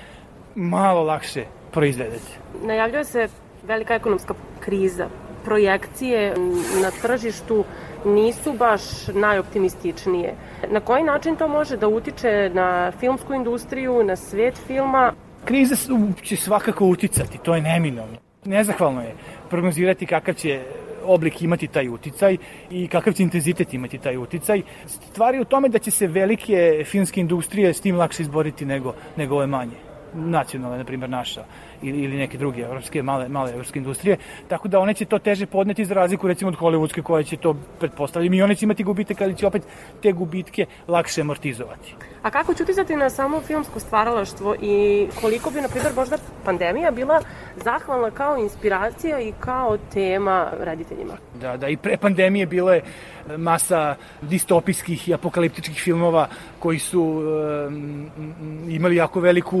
malo 0.55 1.03
lakše 1.03 1.45
proizvedete. 1.71 2.39
Najavljuje 2.63 3.05
se 3.05 3.27
velika 3.67 3.93
ekonomska 3.93 4.33
kriza. 4.59 5.07
Projekcije 5.45 6.35
na 6.81 6.91
tržištu 7.01 7.63
nisu 8.05 8.53
baš 8.53 8.81
najoptimističnije. 9.07 10.33
Na 10.69 10.79
koji 10.79 11.03
način 11.03 11.35
to 11.35 11.47
može 11.47 11.77
da 11.77 11.87
utiče 11.87 12.51
na 12.53 12.91
filmsku 12.99 13.33
industriju, 13.33 14.03
na 14.03 14.15
svet 14.15 14.57
filma? 14.67 15.13
Kriza 15.45 15.75
će 16.23 16.35
svakako 16.35 16.85
uticati, 16.85 17.37
to 17.37 17.55
je 17.55 17.61
neminovno. 17.61 18.17
Nezahvalno 18.45 19.01
je 19.01 19.15
prognozirati 19.49 20.05
kakav 20.05 20.33
će 20.33 20.61
oblik 21.07 21.41
imati 21.41 21.67
taj 21.67 21.89
uticaj 21.89 22.37
i 22.71 22.87
kakav 22.87 23.13
će 23.13 23.23
intenzitet 23.23 23.73
imati 23.73 23.97
taj 23.97 24.17
uticaj. 24.17 24.61
Stvari 24.85 25.39
u 25.39 25.45
tome 25.45 25.69
da 25.69 25.79
će 25.79 25.91
se 25.91 26.07
velike 26.07 26.83
filmske 26.85 27.21
industrije 27.21 27.73
s 27.73 27.81
tim 27.81 27.95
lakše 27.95 28.23
izboriti 28.23 28.65
nego, 28.65 28.93
nego 29.17 29.35
ove 29.35 29.47
manje 29.47 29.86
nacionalne, 30.13 30.77
na 30.77 30.83
primjer 30.83 31.09
naša 31.09 31.43
ili, 31.81 31.99
ili 31.99 32.17
neke 32.17 32.37
druge 32.37 32.61
evropske, 32.61 33.03
male, 33.03 33.29
male 33.29 33.51
evropske 33.51 33.79
industrije, 33.79 34.17
tako 34.47 34.67
da 34.67 34.79
one 34.79 34.93
će 34.93 35.05
to 35.05 35.19
teže 35.19 35.45
podneti 35.45 35.85
za 35.85 35.93
razliku 35.93 36.27
recimo 36.27 36.49
od 36.49 36.57
hollywoodske 36.57 37.01
koja 37.01 37.23
će 37.23 37.37
to 37.37 37.55
pretpostavljati 37.79 38.37
i 38.37 38.41
one 38.41 38.55
će 38.55 38.65
imati 38.65 38.83
gubitke, 38.83 39.23
ali 39.23 39.35
će 39.35 39.47
opet 39.47 39.63
te 40.01 40.11
gubitke 40.11 40.65
lakše 40.87 41.21
amortizovati. 41.21 41.95
A 42.23 42.29
kako 42.29 42.53
će 42.53 42.63
uticati 42.63 42.95
na 42.95 43.09
samo 43.09 43.41
filmsko 43.41 43.79
stvaralaštvo 43.79 44.55
i 44.61 45.07
koliko 45.21 45.49
bi, 45.49 45.61
na 45.61 45.67
primjer, 45.67 45.93
možda 45.95 46.17
pandemija 46.45 46.91
bila 46.91 47.21
zahvalna 47.55 48.11
kao 48.11 48.37
inspiracija 48.37 49.19
i 49.19 49.33
kao 49.39 49.77
tema 49.93 50.51
rediteljima? 50.59 51.13
Da, 51.41 51.57
da, 51.57 51.67
i 51.67 51.77
pre 51.77 51.97
pandemije 51.97 52.45
bilo 52.45 52.73
je 52.73 52.81
masa 53.37 53.95
distopijskih 54.21 55.09
i 55.09 55.13
apokaliptičkih 55.13 55.81
filmova 55.83 56.27
koji 56.59 56.79
su 56.79 57.21
imali 58.67 58.95
jako 58.95 59.19
veliku 59.19 59.57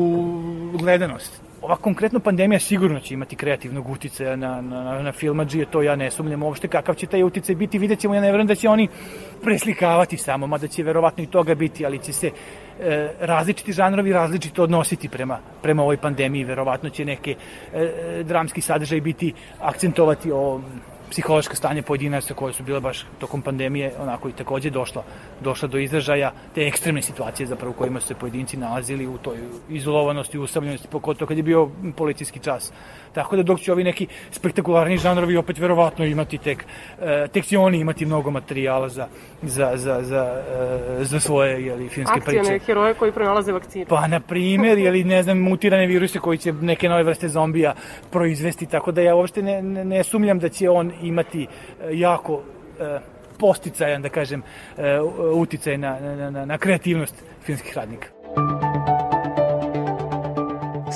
gledanost. 0.73 1.47
Ova 1.61 1.75
konkretno 1.75 2.19
pandemija 2.19 2.59
sigurno 2.59 2.99
će 2.99 3.13
imati 3.13 3.35
kreativnog 3.35 3.89
uticaja 3.89 4.35
na, 4.35 4.61
na, 4.61 5.01
na 5.01 5.11
filmađije, 5.11 5.65
to 5.65 5.81
ja 5.81 5.95
ne 5.95 6.11
sumnjam 6.11 6.43
uopšte 6.43 6.67
kakav 6.67 6.95
će 6.95 7.07
taj 7.07 7.23
uticaj 7.23 7.55
biti, 7.55 7.77
vidjet 7.77 7.99
ćemo, 7.99 8.15
ja 8.15 8.21
ne 8.21 8.31
verujem 8.31 8.47
da 8.47 8.55
će 8.55 8.69
oni 8.69 8.87
preslikavati 9.43 10.17
samo, 10.17 10.47
mada 10.47 10.67
će 10.67 10.83
verovatno 10.83 11.23
i 11.23 11.27
toga 11.27 11.55
biti, 11.55 11.85
ali 11.85 11.99
će 11.99 12.13
se 12.13 12.31
e, 12.79 13.09
različiti 13.19 13.73
žanrovi 13.73 14.13
različito 14.13 14.63
odnositi 14.63 15.09
prema, 15.09 15.39
prema 15.61 15.83
ovoj 15.83 15.97
pandemiji, 15.97 16.43
verovatno 16.43 16.89
će 16.89 17.05
neke 17.05 17.35
e, 17.73 17.81
e 17.81 18.23
dramski 18.23 18.61
sadržaj 18.61 19.01
biti 19.01 19.33
akcentovati 19.59 20.31
o 20.31 20.61
psihološka 21.09 21.55
stanje 21.55 21.81
pojedinaca 21.81 22.33
koje 22.33 22.53
su 22.53 22.63
bile 22.63 22.79
baš 22.79 23.05
tokom 23.19 23.41
pandemije 23.41 23.93
onako 23.99 24.29
i 24.29 24.33
takođe 24.33 24.69
došla, 24.69 25.03
došla 25.41 25.67
do 25.67 25.77
izražaja 25.77 26.31
te 26.55 26.67
ekstremne 26.67 27.01
situacije 27.01 27.47
zapravo 27.47 27.71
u 27.71 27.79
kojima 27.79 27.99
su 27.99 28.07
se 28.07 28.15
pojedinci 28.15 28.57
nalazili 28.57 29.07
u 29.07 29.17
toj 29.17 29.37
izolovanosti, 29.69 30.39
usamljenosti, 30.39 30.87
pogotovo 30.87 31.27
kad 31.27 31.37
je 31.37 31.43
bio 31.43 31.69
policijski 31.95 32.39
čas. 32.39 32.71
Tako 33.13 33.35
da 33.35 33.43
dok 33.43 33.59
će 33.59 33.71
ovi 33.71 33.83
neki 33.83 34.07
spektakularni 34.31 34.97
žanrovi 34.97 35.37
opet 35.37 35.57
verovatno 35.59 36.05
imati 36.05 36.37
tek, 36.37 36.65
e, 37.01 37.27
tek 37.27 37.45
će 37.45 37.57
oni 37.57 37.79
imati 37.79 38.05
mnogo 38.05 38.31
materijala 38.31 38.89
za, 38.89 39.07
za, 39.41 39.71
za, 39.75 40.03
za, 40.03 40.43
e, 40.99 41.03
za 41.03 41.19
svoje 41.19 41.65
jeli, 41.65 41.89
filmske 41.89 42.19
priče. 42.21 42.39
Akcijne 42.39 42.59
heroje 42.59 42.93
koji 42.93 43.11
pronalaze 43.11 43.51
vakcine. 43.51 43.85
Pa, 43.85 44.07
na 44.07 44.19
primer, 44.19 44.77
ili 44.77 45.03
ne 45.03 45.23
znam, 45.23 45.39
mutirane 45.39 45.87
viruse 45.87 46.19
koji 46.19 46.37
će 46.37 46.53
neke 46.53 46.89
nove 46.89 47.03
vrste 47.03 47.29
zombija 47.29 47.73
proizvesti, 48.11 48.65
tako 48.65 48.91
da 48.91 49.01
ja 49.01 49.15
uopšte 49.15 49.41
ne, 49.41 49.61
ne, 49.61 49.85
ne 49.85 50.03
sumljam 50.03 50.39
da 50.39 50.49
će 50.49 50.69
on 50.69 50.91
imati 51.01 51.43
e, 51.43 51.47
jako 51.91 52.41
e, 52.79 52.99
posticajan, 53.39 54.01
da 54.01 54.09
kažem, 54.09 54.43
e, 54.77 54.99
uticaj 55.33 55.77
na, 55.77 55.99
na, 55.99 56.29
na, 56.29 56.45
na 56.45 56.57
kreativnost 56.57 57.15
filmskih 57.45 57.77
radnika. 57.77 58.07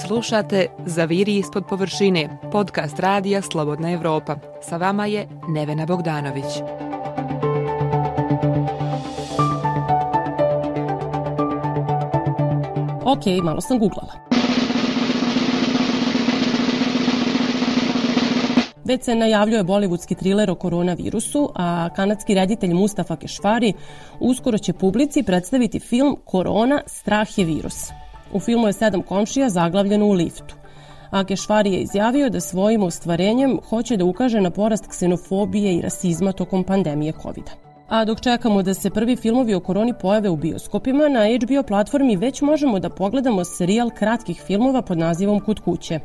Slušate 0.07 0.67
Zaviri 0.85 1.37
ispod 1.37 1.63
površine, 1.69 2.29
podcast 2.51 2.99
radija 2.99 3.41
Slobodna 3.41 3.91
Evropa. 3.91 4.35
Sa 4.61 4.77
vama 4.77 5.05
je 5.05 5.27
Nevena 5.47 5.85
Bogdanović. 5.85 6.61
Ok, 13.05 13.43
malo 13.43 13.61
sam 13.61 13.79
googlala. 13.79 14.30
Već 18.91 19.03
se 19.03 19.15
najavljuje 19.15 19.63
bollywoodski 19.63 20.15
triler 20.15 20.51
o 20.51 20.55
koronavirusu, 20.55 21.49
a 21.55 21.89
kanadski 21.95 22.33
reditelj 22.33 22.73
Mustafa 22.73 23.15
Kešvari 23.15 23.73
uskoro 24.19 24.57
će 24.57 24.73
publici 24.73 25.23
predstaviti 25.23 25.79
film 25.79 26.17
Korona, 26.25 26.81
strah 26.87 27.37
je 27.37 27.45
virus. 27.45 27.89
U 28.33 28.39
filmu 28.39 28.67
je 28.67 28.73
sedam 28.73 29.01
komšija 29.01 29.49
zaglavljeno 29.49 30.05
u 30.05 30.11
liftu. 30.11 30.55
A 31.11 31.23
Kešvari 31.23 31.73
je 31.73 31.81
izjavio 31.81 32.29
da 32.29 32.39
svojim 32.39 32.83
ostvarenjem 32.83 33.59
hoće 33.69 33.97
da 33.97 34.05
ukaže 34.05 34.41
na 34.41 34.49
porast 34.49 34.87
ksenofobije 34.87 35.75
i 35.75 35.81
rasizma 35.81 36.31
tokom 36.31 36.63
pandemije 36.63 37.13
covid 37.21 37.45
-a. 37.45 37.71
A 37.89 38.05
dok 38.05 38.21
čekamo 38.21 38.63
da 38.63 38.73
se 38.73 38.89
prvi 38.89 39.15
filmovi 39.15 39.53
o 39.53 39.59
koroni 39.59 39.93
pojave 40.01 40.29
u 40.29 40.35
bioskopima, 40.35 41.09
na 41.09 41.19
HBO 41.19 41.63
platformi 41.63 42.15
već 42.15 42.41
možemo 42.41 42.79
da 42.79 42.89
pogledamo 42.89 43.45
serijal 43.45 43.89
kratkih 43.89 44.41
filmova 44.47 44.81
pod 44.81 44.97
nazivom 44.97 45.39
Kut 45.39 45.59
kuće. 45.59 45.99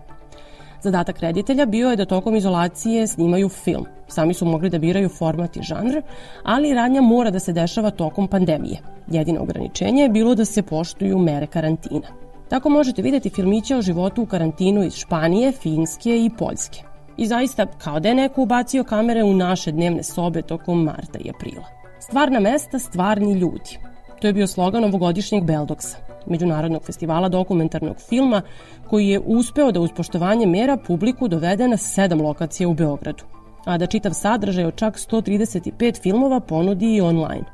Zadatak 0.86 1.20
reditelja 1.20 1.66
bio 1.66 1.90
je 1.90 1.96
da 1.96 2.04
tokom 2.04 2.36
izolacije 2.36 3.06
snimaju 3.06 3.48
film. 3.48 3.86
Sami 4.08 4.34
su 4.34 4.44
mogli 4.46 4.70
da 4.70 4.78
biraju 4.78 5.08
format 5.08 5.56
i 5.56 5.62
žanr, 5.62 6.02
ali 6.42 6.74
radnja 6.74 7.00
mora 7.00 7.30
da 7.30 7.38
se 7.38 7.52
dešava 7.52 7.90
tokom 7.90 8.28
pandemije. 8.28 8.78
Jedino 9.10 9.42
ograničenje 9.42 10.02
je 10.02 10.08
bilo 10.08 10.34
da 10.34 10.44
se 10.44 10.62
poštuju 10.62 11.18
mere 11.18 11.46
karantina. 11.46 12.06
Tako 12.48 12.68
možete 12.68 13.02
videti 13.02 13.30
filmiće 13.30 13.76
o 13.76 13.82
životu 13.82 14.22
u 14.22 14.26
karantinu 14.26 14.84
iz 14.84 14.94
Španije, 14.94 15.52
Finske 15.52 16.24
i 16.24 16.30
Poljske. 16.38 16.82
I 17.16 17.26
zaista, 17.26 17.66
kao 17.66 18.00
da 18.00 18.08
je 18.08 18.14
neko 18.14 18.42
ubacio 18.42 18.84
kamere 18.84 19.22
u 19.22 19.34
naše 19.34 19.72
dnevne 19.72 20.02
sobe 20.02 20.42
tokom 20.42 20.84
marta 20.84 21.18
i 21.18 21.30
aprila. 21.30 21.64
Stvarna 22.00 22.40
mesta, 22.40 22.78
stvarni 22.78 23.32
ljudi. 23.32 23.78
To 24.20 24.26
je 24.26 24.32
bio 24.32 24.46
slogan 24.46 24.84
ovogodišnjeg 24.84 25.44
Beldoksa, 25.44 26.05
Međunarodnog 26.26 26.82
festivala 26.82 27.28
dokumentarnog 27.28 27.96
filma, 28.08 28.42
koji 28.88 29.08
je 29.08 29.20
uspeo 29.20 29.72
da 29.72 29.80
uz 29.80 29.90
poštovanje 29.96 30.46
mera 30.46 30.76
publiku 30.76 31.28
dovede 31.28 31.68
na 31.68 31.76
sedam 31.76 32.20
lokacija 32.20 32.68
u 32.68 32.74
Beogradu, 32.74 33.24
a 33.64 33.78
da 33.78 33.86
čitav 33.86 34.12
sadržaj 34.12 34.64
od 34.64 34.76
čak 34.76 34.94
135 34.94 36.02
filmova 36.02 36.40
ponudi 36.40 36.94
i 36.94 37.00
online. 37.00 37.44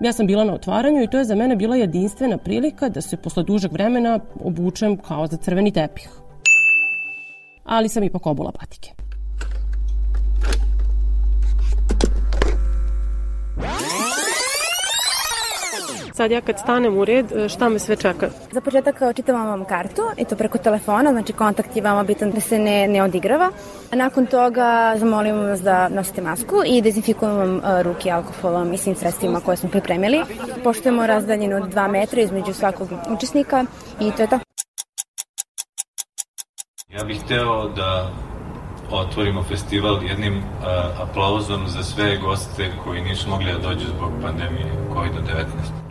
Ja 0.00 0.12
sam 0.12 0.26
bila 0.26 0.44
na 0.44 0.54
otvaranju 0.54 1.02
i 1.02 1.10
to 1.10 1.18
je 1.18 1.24
za 1.24 1.34
mene 1.34 1.56
bila 1.56 1.76
jedinstvena 1.76 2.38
prilika 2.38 2.88
da 2.88 3.00
se 3.00 3.16
posle 3.16 3.44
dužeg 3.44 3.72
vremena 3.72 4.20
obučem 4.44 4.96
kao 4.96 5.26
za 5.26 5.36
crveni 5.36 5.70
tepih. 5.70 6.10
Ali 7.64 7.88
sam 7.88 8.02
ipak 8.02 8.26
obula 8.26 8.52
patike. 8.52 8.92
Sad 16.14 16.30
ja 16.30 16.40
kad 16.40 16.58
stanem 16.58 16.98
u 16.98 17.04
red, 17.04 17.26
šta 17.48 17.68
me 17.68 17.78
sve 17.78 17.96
čeka? 17.96 18.28
Za 18.50 18.60
početak 18.60 18.96
čitamo 19.16 19.44
vam 19.44 19.64
kartu 19.64 20.02
i 20.16 20.24
to 20.24 20.36
preko 20.36 20.58
telefona, 20.58 21.10
znači 21.10 21.32
kontakt 21.32 21.76
je 21.76 21.82
vama 21.82 22.02
bitan 22.02 22.30
da 22.30 22.40
se 22.40 22.58
ne, 22.58 22.88
ne 22.88 23.02
odigrava. 23.02 23.50
A 23.92 23.96
nakon 23.96 24.26
toga 24.26 24.94
zamolimo 24.96 25.42
vas 25.42 25.62
da 25.62 25.88
nosite 25.88 26.22
masku 26.22 26.56
i 26.66 26.82
dezinfikujemo 26.82 27.38
vam 27.38 27.60
ruke 27.82 28.10
alkoholom 28.10 28.72
i 28.72 28.78
svim 28.78 28.94
sredstvima 28.94 29.40
koje 29.40 29.56
smo 29.56 29.68
pripremili. 29.68 30.22
Poštujemo 30.64 31.06
razdaljenu 31.06 31.56
od 31.56 31.74
2 31.74 31.90
metra 31.90 32.20
između 32.20 32.52
svakog 32.52 32.88
učesnika 33.16 33.64
i 34.00 34.10
to 34.10 34.22
je 34.22 34.28
to. 34.28 34.38
Ja 36.88 37.04
bih 37.04 37.22
hteo 37.24 37.68
da 37.68 38.10
otvorimo 38.90 39.42
festival 39.42 40.02
jednim 40.02 40.38
uh, 40.38 40.44
aplauzom 41.00 41.68
za 41.68 41.82
sve 41.82 42.16
goste 42.16 42.70
koji 42.84 43.00
nisu 43.00 43.28
mogli 43.28 43.52
da 43.52 43.58
dođu 43.58 43.86
zbog 43.86 44.10
pandemije 44.22 44.72
COVID-19. 44.94 45.82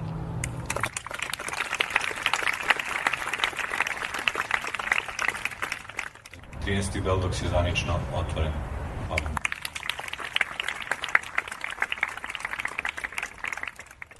13. 6.65 7.03
Beldoks 7.03 7.41
je 7.43 7.49
zanično 7.49 7.93
otvoren. 8.15 8.51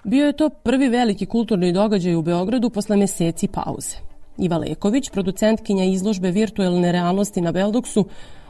Bio 0.04 0.25
je 0.25 0.34
to 0.34 0.49
prvi 0.49 0.89
veliki 0.89 1.25
kulturni 1.25 1.73
događaj 1.73 2.15
u 2.15 2.21
Beogradu 2.21 2.69
posle 2.69 2.97
meseci 2.97 3.47
pauze. 3.47 3.95
Iva 4.38 4.58
Leković, 4.58 5.10
producentkinja 5.10 5.84
izložbe 5.84 6.32
virtuelne 6.32 6.91
realnosti 6.91 7.41
na 7.41 7.51
Beldoksu, 7.51 8.06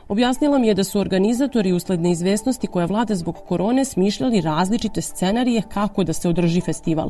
objasnila 0.08 0.60
mi 0.60 0.68
je 0.68 0.74
da 0.74 0.84
su 0.84 1.00
organizatori 1.00 1.74
usled 1.74 2.02
neizvesnosti 2.02 2.68
koja 2.68 2.86
vlada 2.86 3.16
zbog 3.16 3.36
korone 3.48 3.86
smišljali 3.86 4.42
različite 4.42 5.02
scenarije 5.02 5.62
kako 5.74 6.04
da 6.04 6.14
se 6.14 6.30
održi 6.30 6.62
festival 6.62 7.10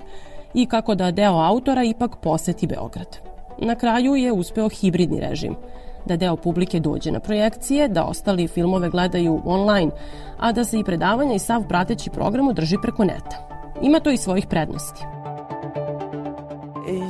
i 0.54 0.65
kako 0.65 0.96
da 0.96 1.12
deo 1.12 1.38
autora 1.39 1.84
ipak 1.84 2.15
poseti 2.22 2.67
Beograd. 2.67 3.17
Na 3.60 3.76
kraju 3.76 4.15
je 4.15 4.32
uspeo 4.32 4.70
hibridni 4.70 5.20
režim– 5.20 5.56
da 6.06 6.18
deo 6.18 6.36
publike 6.36 6.80
dođe 6.80 7.12
na 7.12 7.20
projekcije, 7.20 7.88
da 7.88 8.04
ostali 8.04 8.48
filmove 8.48 8.90
gledaju 8.90 9.42
online, 9.46 9.92
a 10.40 10.52
da 10.52 10.64
se 10.64 10.80
i 10.80 10.84
predavanja 10.84 11.34
i 11.34 11.40
sav 11.40 11.68
prateći 11.68 12.10
program 12.10 12.48
održi 12.48 12.76
preko 12.82 13.04
neta. 13.04 13.48
Ima 13.82 14.00
to 14.00 14.12
i 14.12 14.18
svojih 14.18 14.48
prednosti. 14.48 15.21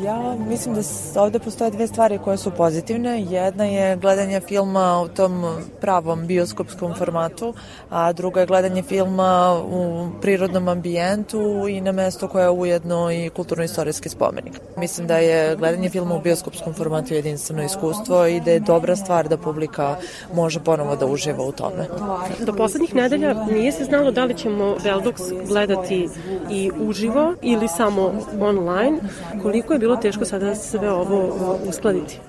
Ja 0.04 0.36
mislim 0.48 0.76
da 0.76 1.22
ovde 1.22 1.40
postoje 1.40 1.72
dve 1.72 1.88
stvari 1.88 2.20
koje 2.24 2.38
su 2.38 2.52
pozitivne. 2.52 3.22
Jedna 3.22 3.66
je 3.66 3.96
gledanje 3.96 4.40
filma 4.40 5.02
u 5.02 5.08
tom 5.08 5.56
pravom 5.82 6.28
bioskopskom 6.28 6.94
formatu, 6.98 7.54
a 7.90 8.14
druga 8.14 8.40
je 8.40 8.46
gledanje 8.46 8.84
filma 8.84 9.62
u 9.72 10.08
prirodnom 10.22 10.68
ambijentu 10.68 11.68
i 11.70 11.82
na 11.82 11.92
mesto 11.92 12.28
koje 12.28 12.44
je 12.44 12.50
ujedno 12.50 13.12
i 13.12 13.30
kulturno-istorijski 13.30 14.10
spomenik. 14.10 14.54
Mislim 14.78 15.08
da 15.08 15.18
je 15.18 15.56
gledanje 15.56 15.90
filma 15.90 16.16
u 16.16 16.22
bioskopskom 16.22 16.74
formatu 16.74 17.14
jedinstveno 17.14 17.64
iskustvo 17.64 18.26
i 18.26 18.40
da 18.40 18.52
je 18.52 18.60
dobra 18.60 18.96
stvar 18.96 19.28
da 19.28 19.38
publika 19.38 19.96
može 20.34 20.60
ponovo 20.60 20.96
da 20.96 21.06
uživa 21.06 21.44
u 21.44 21.52
tome. 21.52 21.88
Do 22.40 22.54
poslednjih 22.54 22.96
nedelja 22.96 23.34
nije 23.34 23.72
se 23.72 23.84
znalo 23.84 24.12
da 24.12 24.26
li 24.26 24.38
ćemo 24.38 24.64
Veldox 24.66 25.48
gledati 25.48 26.10
i 26.52 26.72
uživo 26.80 27.34
ili 27.42 27.68
samo 27.68 28.14
online. 28.42 28.98
Koliko 29.42 29.74
je 29.74 29.80
bilo 29.80 29.91
teško 29.96 30.26
sada 30.26 30.56
sve 30.56 30.92
ovo 30.92 31.58
uskladiti? 31.68 32.20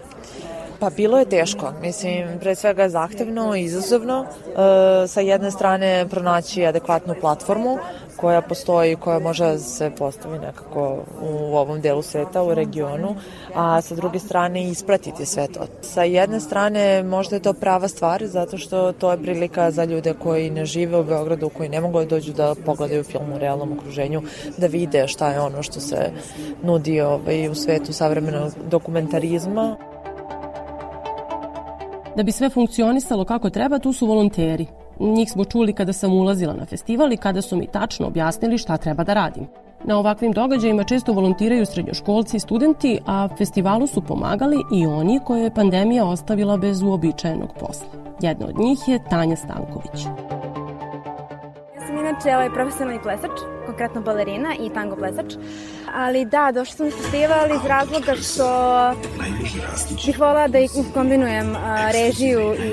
Pa 0.83 0.91
bilo 0.91 1.19
je 1.19 1.25
teško, 1.25 1.73
mislim, 1.83 2.39
pre 2.41 2.55
svega 2.55 2.89
zahtevno 2.89 3.55
izazovno. 3.57 4.25
E, 4.25 5.07
sa 5.09 5.21
jedne 5.21 5.51
strane 5.51 6.07
pronaći 6.11 6.67
adekvatnu 6.67 7.15
platformu 7.21 7.79
koja 8.23 8.43
postoji, 8.43 8.97
koja 8.97 9.19
može 9.19 9.45
da 9.45 9.59
se 9.59 9.91
postavi 9.99 10.39
nekako 10.39 10.99
u 11.23 11.57
ovom 11.57 11.81
delu 11.81 12.03
sveta, 12.03 12.43
u 12.43 12.55
regionu, 12.55 13.17
a 13.55 13.81
sa 13.81 13.95
druge 13.95 14.19
strane 14.19 14.63
ispratiti 14.69 15.27
sve 15.27 15.47
to. 15.47 15.67
Sa 15.81 16.03
jedne 16.03 16.41
strane 16.41 17.03
možda 17.03 17.37
je 17.37 17.43
to 17.43 17.53
prava 17.53 17.89
stvar, 17.89 18.27
zato 18.27 18.59
što 18.59 18.93
to 18.93 19.11
je 19.11 19.23
prilika 19.23 19.71
za 19.71 19.85
ljude 19.85 20.15
koji 20.15 20.51
ne 20.51 20.65
žive 20.65 20.99
u 20.99 21.05
Beogradu, 21.05 21.49
koji 21.49 21.69
ne 21.69 21.81
mogu 21.81 21.99
da 21.99 22.05
dođu 22.05 22.33
da 22.33 22.55
pogledaju 22.67 23.05
film 23.05 23.33
u 23.33 23.39
realnom 23.39 23.73
okruženju, 23.73 24.23
da 24.57 24.67
vide 24.67 25.09
šta 25.09 25.33
je 25.33 25.41
ono 25.41 25.63
što 25.63 25.81
se 25.81 26.11
nudi 26.63 27.01
ovaj, 27.01 27.49
u 27.49 27.55
svetu 27.55 27.93
savremenog 27.93 28.53
dokumentarizma. 28.71 29.77
Da 32.17 32.23
bi 32.23 32.33
sve 32.33 32.51
funkcionisalo 32.51 33.25
kako 33.25 33.51
treba, 33.51 33.79
tu 33.79 33.93
su 33.93 34.07
volonteri. 34.07 34.82
Njih 34.99 35.31
smo 35.31 35.45
čuli 35.45 35.73
kada 35.73 35.93
sam 35.93 36.13
ulazila 36.13 36.55
na 36.55 36.67
festival 36.67 37.13
i 37.13 37.17
kada 37.17 37.43
su 37.43 37.57
mi 37.57 37.67
tačno 37.67 38.07
objasnili 38.07 38.59
šta 38.59 38.77
treba 38.77 39.05
da 39.05 39.15
radim. 39.15 39.47
Na 39.85 39.99
ovakvim 39.99 40.33
događajima 40.33 40.85
često 40.85 41.13
volontiraju 41.13 41.67
srednjoškolci 41.67 42.37
i 42.37 42.41
studenti, 42.41 42.99
a 43.07 43.29
festivalu 43.39 43.87
su 43.87 44.03
pomagali 44.03 44.57
i 44.75 44.87
oni 44.87 45.21
koje 45.25 45.43
je 45.43 45.55
pandemija 45.55 46.05
ostavila 46.05 46.57
bez 46.57 46.83
uobičajenog 46.83 47.51
posla. 47.61 47.89
Jedna 48.21 48.47
od 48.47 48.59
njih 48.59 48.79
je 48.87 49.05
Tanja 49.11 49.37
Stanković 49.37 50.07
inače 52.13 52.37
ovaj 52.37 52.51
profesionalni 52.55 53.01
plesač, 53.03 53.41
konkretno 53.67 54.01
balerina 54.01 54.55
i 54.61 54.71
tango 54.75 54.97
plesač. 54.97 55.35
Ali 55.95 56.25
da, 56.25 56.51
došla 56.53 56.77
sam 56.77 56.87
na 56.87 56.93
festival 56.93 57.51
iz 57.51 57.65
razloga 57.69 58.15
što 58.15 58.49
bih 60.07 60.19
volila 60.19 60.49
da 60.49 60.59
kombinujem 60.95 61.57
režiju 61.93 62.55
i, 62.55 62.69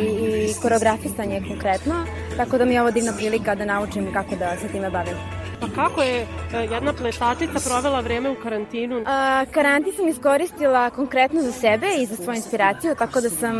i 0.49 0.53
koreografisanje 0.61 1.41
konkretno, 1.47 2.05
tako 2.37 2.57
da 2.57 2.65
mi 2.65 2.73
je 2.73 2.81
ovo 2.81 2.91
divna 2.91 3.13
prilika 3.17 3.55
da 3.55 3.65
naučim 3.65 4.13
kako 4.13 4.35
da 4.35 4.57
se 4.57 4.67
time 4.67 4.89
bavim. 4.89 5.38
Pa 5.79 5.87
kako 5.87 6.01
je 6.01 6.27
e, 6.53 6.67
jedna 6.71 6.93
plesačica 6.93 7.59
provela 7.69 7.99
vreme 7.99 8.29
u 8.29 8.35
karantinu? 8.35 9.03
A, 9.05 9.45
karantin 9.51 9.93
sam 9.93 10.07
iskoristila 10.07 10.89
konkretno 10.89 11.41
za 11.41 11.51
sebe 11.51 11.87
i 11.99 12.05
za 12.05 12.15
svoju 12.15 12.35
inspiraciju, 12.35 12.95
tako 12.95 13.21
da 13.21 13.29
sam 13.29 13.55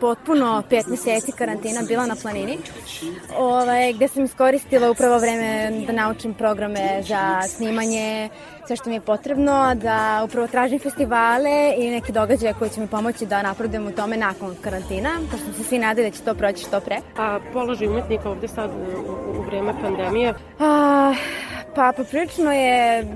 potpuno 0.00 0.62
pet 0.70 0.86
meseci 0.86 1.32
karantina 1.32 1.80
bila 1.88 2.06
na 2.06 2.16
planini, 2.22 2.58
ovaj, 3.38 3.92
gde 3.92 4.08
sam 4.08 4.24
iskoristila 4.24 4.90
upravo 4.90 5.18
vreme 5.18 5.70
da 5.86 5.92
naučim 5.92 6.34
programe 6.34 7.02
za 7.02 7.42
snimanje, 7.48 8.28
sve 8.66 8.76
što 8.76 8.88
mi 8.88 8.96
je 8.96 9.00
potrebno, 9.00 9.74
da 9.74 10.22
upravo 10.24 10.46
tražim 10.46 10.78
festivale 10.78 11.74
i 11.78 11.90
neke 11.90 12.12
događaje 12.12 12.54
koje 12.58 12.70
će 12.70 12.80
mi 12.80 12.86
pomoći 12.86 13.26
da 13.26 13.42
napredujem 13.42 13.86
u 13.86 13.92
tome 13.92 14.16
nakon 14.16 14.56
karantina, 14.60 15.10
pošto 15.30 15.52
se 15.52 15.64
svi 15.64 15.78
nadaju 15.78 16.10
da 16.10 16.16
će 16.16 16.22
to 16.22 16.34
proći 16.34 16.64
što 16.64 16.80
pre. 16.80 16.96
A 17.16 17.38
položaj 17.52 17.88
umetnika 17.88 18.30
ovde 18.30 18.48
sad 18.48 18.70
u, 18.70 19.10
u 19.38 19.42
vreme 19.42 19.74
pandemije? 19.82 20.34
A, 20.60 21.14
pa 21.74 21.92
poprilično 21.96 22.52
je 22.52 23.06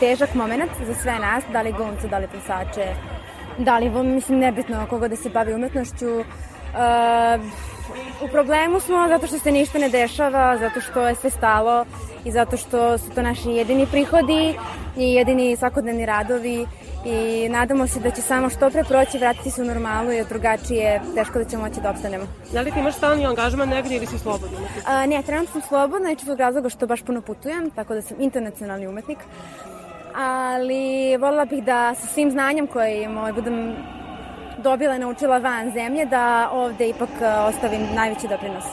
težak 0.00 0.34
moment 0.34 0.70
za 0.86 0.94
sve 0.94 1.18
nas, 1.18 1.44
da 1.52 1.62
li 1.62 1.72
glumce, 1.72 2.08
da 2.08 2.18
li 2.18 2.28
plesače, 2.28 2.94
da 3.58 3.78
li, 3.78 3.90
mislim, 3.90 4.38
nebitno 4.38 4.86
koga 4.90 5.08
da 5.08 5.16
se 5.16 5.30
bavi 5.30 5.54
umetnošću. 5.54 6.18
Uh, 6.18 6.24
u 8.24 8.28
problemu 8.28 8.80
smo 8.80 9.08
zato 9.08 9.26
što 9.26 9.38
se 9.38 9.52
ništa 9.52 9.78
ne 9.78 9.88
dešava, 9.88 10.58
zato 10.58 10.80
što 10.80 11.08
je 11.08 11.14
sve 11.14 11.30
stalo 11.30 11.84
i 12.24 12.30
zato 12.30 12.56
što 12.56 12.98
su 12.98 13.10
to 13.10 13.22
naši 13.22 13.50
jedini 13.50 13.86
prihodi 13.86 14.54
i 14.96 15.14
jedini 15.14 15.56
svakodnevni 15.56 16.06
radovi 16.06 16.66
i 17.04 17.48
nadamo 17.48 17.86
se 17.86 18.00
da 18.00 18.10
će 18.10 18.22
samo 18.22 18.50
što 18.50 18.70
pre 18.70 18.84
proći, 18.84 19.18
vratiti 19.18 19.50
se 19.50 19.62
u 19.62 19.64
normalu 19.64 20.10
jer 20.10 20.26
drugačije 20.26 21.00
teško 21.14 21.38
da 21.38 21.44
ćemo 21.44 21.62
moći 21.62 21.80
da 21.80 21.90
opstanemo. 21.90 22.24
Da 22.52 22.60
li 22.60 22.70
ti 22.70 22.78
imaš 22.78 22.94
stalni 22.94 23.26
angažman 23.26 23.68
negdje 23.68 23.96
ili 23.96 24.06
si 24.06 24.18
slobodna? 24.18 24.58
A, 24.86 25.06
ne, 25.06 25.22
trenutno 25.22 25.52
sam 25.52 25.68
slobodna 25.68 26.10
i 26.10 26.16
zbog 26.22 26.38
razloga 26.38 26.68
što 26.68 26.86
baš 26.86 27.02
puno 27.02 27.20
putujem, 27.20 27.70
tako 27.70 27.94
da 27.94 28.02
sam 28.02 28.16
internacionalni 28.20 28.86
umetnik. 28.86 29.18
Ali 30.16 31.16
volila 31.20 31.44
bih 31.44 31.64
da 31.64 31.94
sa 31.94 32.06
svim 32.06 32.30
znanjem 32.30 32.66
koje 32.66 33.02
im 33.02 33.18
ovaj, 33.18 33.32
budem 33.32 33.76
dobila 34.62 34.96
i 34.96 34.98
naučila 34.98 35.38
van 35.38 35.72
zemlje, 35.72 36.06
da 36.06 36.50
ovde 36.52 36.88
ipak 36.88 37.10
ostavim 37.48 37.80
najveći 37.94 38.28
doprinos. 38.28 38.64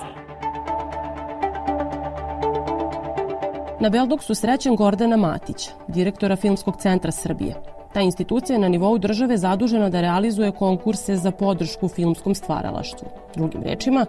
Na 3.79 3.89
Beldoksu 3.89 4.35
srećen 4.35 4.75
Gordana 4.75 5.17
Matić, 5.17 5.69
direktora 5.87 6.35
Filmskog 6.35 6.77
centra 6.77 7.11
Srbije. 7.11 7.55
Ta 7.93 8.01
institucija 8.01 8.55
je 8.55 8.59
na 8.59 8.67
nivou 8.67 8.97
države 8.97 9.37
zadužena 9.37 9.89
da 9.89 10.01
realizuje 10.01 10.51
konkurse 10.51 11.15
za 11.15 11.31
podršku 11.31 11.87
filmskom 11.87 12.35
stvaralaštvu. 12.35 13.07
Drugim 13.35 13.63
rečima, 13.63 14.05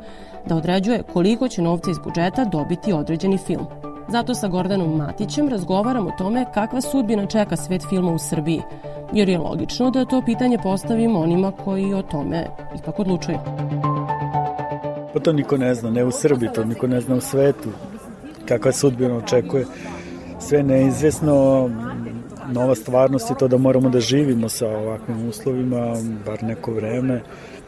da 0.46 0.56
određuje 0.56 1.02
koliko 1.12 1.48
će 1.48 1.62
novca 1.62 1.90
iz 1.90 1.98
budžeta 1.98 2.44
dobiti 2.44 2.92
određeni 2.92 3.38
film. 3.38 3.66
Zato 4.08 4.34
sa 4.34 4.48
Gordanom 4.48 4.96
Matićem 4.96 5.48
razgovaram 5.48 6.06
o 6.06 6.12
tome 6.18 6.44
kakva 6.54 6.80
sudbina 6.80 7.26
čeka 7.26 7.56
svet 7.56 7.82
filma 7.88 8.12
u 8.12 8.18
Srbiji, 8.18 8.62
jer 9.12 9.28
je 9.28 9.38
logično 9.38 9.90
da 9.90 10.04
to 10.04 10.22
pitanje 10.26 10.58
postavim 10.62 11.16
onima 11.16 11.52
koji 11.64 11.94
o 11.94 12.02
tome 12.02 12.46
ipak 12.78 12.98
odlučuju. 12.98 13.38
Pa 15.12 15.20
to 15.20 15.32
niko 15.32 15.56
ne 15.56 15.74
zna, 15.74 15.90
ne 15.90 16.04
u 16.04 16.10
Srbiji, 16.10 16.50
to 16.54 16.64
niko 16.64 16.86
ne 16.86 17.00
zna 17.00 17.14
u 17.14 17.20
svetu. 17.20 17.68
Kakva 18.48 18.72
sudbina 18.72 19.16
očekuje. 19.16 19.66
Sve 20.38 20.62
neizvesno, 20.62 21.68
nova 22.52 22.74
stvarnost 22.74 23.30
je 23.30 23.36
to 23.38 23.48
da 23.48 23.56
moramo 23.56 23.88
da 23.88 24.00
živimo 24.00 24.48
sa 24.48 24.68
ovakvim 24.68 25.28
uslovima, 25.28 25.96
bar 26.26 26.42
neko 26.42 26.72
vreme. 26.72 27.20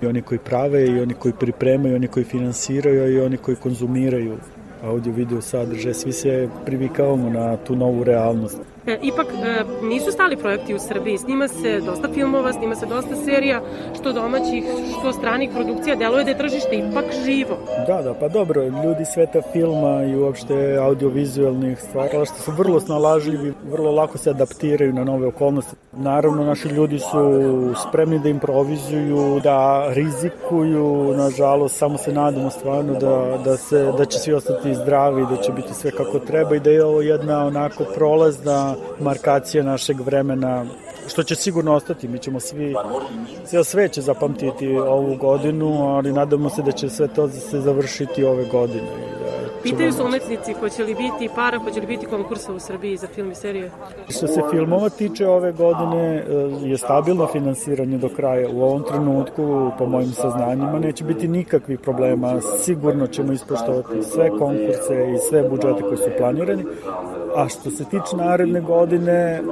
I 0.03 0.07
oni 0.07 0.23
koji 0.23 0.39
prave, 0.39 0.87
i 0.87 1.01
oni 1.01 1.15
koji 1.15 1.35
pripremaju, 1.41 1.93
i 1.93 1.97
oni 1.97 2.09
koji 2.09 2.25
finansiraju, 2.25 3.13
i 3.13 3.21
oni 3.21 3.37
koji 3.37 3.57
konzumiraju 3.57 4.37
audio 4.83 5.13
video 5.13 5.41
sadržaj, 5.41 5.95
svi 5.95 6.13
se 6.13 6.49
privikavamo 6.65 7.31
na 7.31 7.57
tu 7.57 7.77
novu 7.77 8.05
realnost. 8.05 8.74
E, 8.87 8.99
ipak 9.03 9.27
e, 9.27 9.65
nisu 9.83 10.13
stali 10.13 10.37
projekti 10.37 10.75
u 10.75 10.79
Srbiji, 10.79 11.19
snima 11.19 11.49
se 11.49 11.81
dosta 11.81 12.09
filmova, 12.15 12.53
snima 12.53 12.75
se 12.75 12.87
dosta 12.87 13.17
serija, 13.17 13.61
što 14.01 14.13
domaćih, 14.13 14.65
što 14.99 15.13
stranih 15.13 15.51
produkcija, 15.55 15.97
deluje 15.97 16.25
da 16.25 16.31
je 16.31 16.39
tržište 16.39 16.77
ipak 16.77 17.05
živo. 17.25 17.57
Da, 17.87 18.03
da, 18.03 18.15
pa 18.15 18.29
dobro, 18.29 18.63
ljudi 18.63 19.05
sveta 19.15 19.43
filma 19.53 20.05
i 20.05 20.17
uopšte 20.17 20.77
audiovizualnih 20.77 21.81
stvarala 21.81 22.25
što 22.25 22.35
su 22.35 22.51
vrlo 22.51 22.81
snalažljivi, 22.81 23.53
vrlo 23.71 23.91
lako 23.91 24.19
se 24.19 24.31
adaptiraju 24.31 24.93
na 24.93 25.05
nove 25.05 25.27
okolnosti. 25.27 25.77
Naravno, 25.93 26.45
naši 26.45 26.69
ljudi 26.69 26.99
su 26.99 27.75
spremni 27.89 28.19
da 28.19 28.29
improvizuju, 28.29 29.41
da 29.43 29.87
rizikuju, 29.93 31.15
nažalost, 31.17 31.77
samo 31.77 31.99
se 31.99 32.13
nadamo 32.13 32.51
stvarno 32.51 32.93
da, 32.93 33.39
da, 33.45 33.57
se, 33.57 33.93
da 33.99 34.05
će 34.05 34.19
svi 34.19 34.33
ostati 34.33 34.75
zdravi, 34.75 35.27
da 35.31 35.37
će 35.37 35.53
biti 35.53 35.75
sve 35.75 35.91
kako 35.91 36.19
treba 36.19 36.57
i 36.57 36.61
da 36.61 36.71
je 36.71 36.85
ovo 36.85 37.03
jedna 37.03 37.47
onako 37.47 37.85
prolazna 37.95 38.74
markacija 39.01 39.63
našeg 39.63 40.01
vremena, 40.01 40.67
što 41.09 41.23
će 41.23 41.35
sigurno 41.35 41.75
ostati. 41.75 42.09
Mi 42.09 42.19
ćemo 42.19 42.41
svi, 42.41 42.75
sve 43.47 43.65
sve 43.65 43.89
će 43.89 44.01
zapamtiti 44.01 44.77
ovu 44.77 45.17
godinu, 45.17 45.97
ali 45.97 46.13
nadamo 46.13 46.51
se 46.51 46.63
da 46.63 46.73
će 46.73 46.89
sve 46.89 47.09
to 47.09 47.29
se 47.29 47.61
završiti 47.61 48.25
ove 48.25 48.45
godine. 48.45 49.14
Pitaju 49.65 49.93
se 49.93 50.03
umetnici 50.03 50.53
hoće 50.53 50.85
li 50.85 50.95
biti 50.95 51.29
para, 51.35 51.59
hoće 51.59 51.81
li 51.81 51.87
biti 51.87 52.07
konkursa 52.07 52.53
u 52.53 52.59
Srbiji 52.59 52.97
za 52.97 53.07
film 53.07 53.31
i 53.31 53.35
serije? 53.35 53.71
Što 54.09 54.27
se 54.27 54.43
filmova 54.51 54.89
tiče 54.89 55.29
ove 55.29 55.53
godine 55.53 56.17
e, 56.17 56.25
je 56.63 56.79
stabilno 56.79 57.27
finansiranje 57.27 57.99
do 57.99 58.09
kraja. 58.09 58.49
U 58.51 58.63
ovom 58.63 58.83
trenutku, 58.83 59.71
po 59.79 59.87
mojim 59.87 60.13
saznanjima, 60.13 60.79
neće 60.79 61.05
biti 61.05 61.29
nikakvih 61.29 61.79
problema. 61.79 62.41
Sigurno 62.41 63.07
ćemo 63.07 63.33
ispoštovati 63.33 64.03
sve 64.03 64.31
konkurse 64.31 65.13
i 65.15 65.19
sve 65.29 65.49
budžete 65.49 65.83
koji 65.83 65.97
su 65.97 66.11
planirani. 66.19 66.65
A 67.37 67.49
što 67.49 67.71
se 67.71 67.85
tiče 67.85 68.17
naredne 68.17 68.61
godine, 68.61 69.43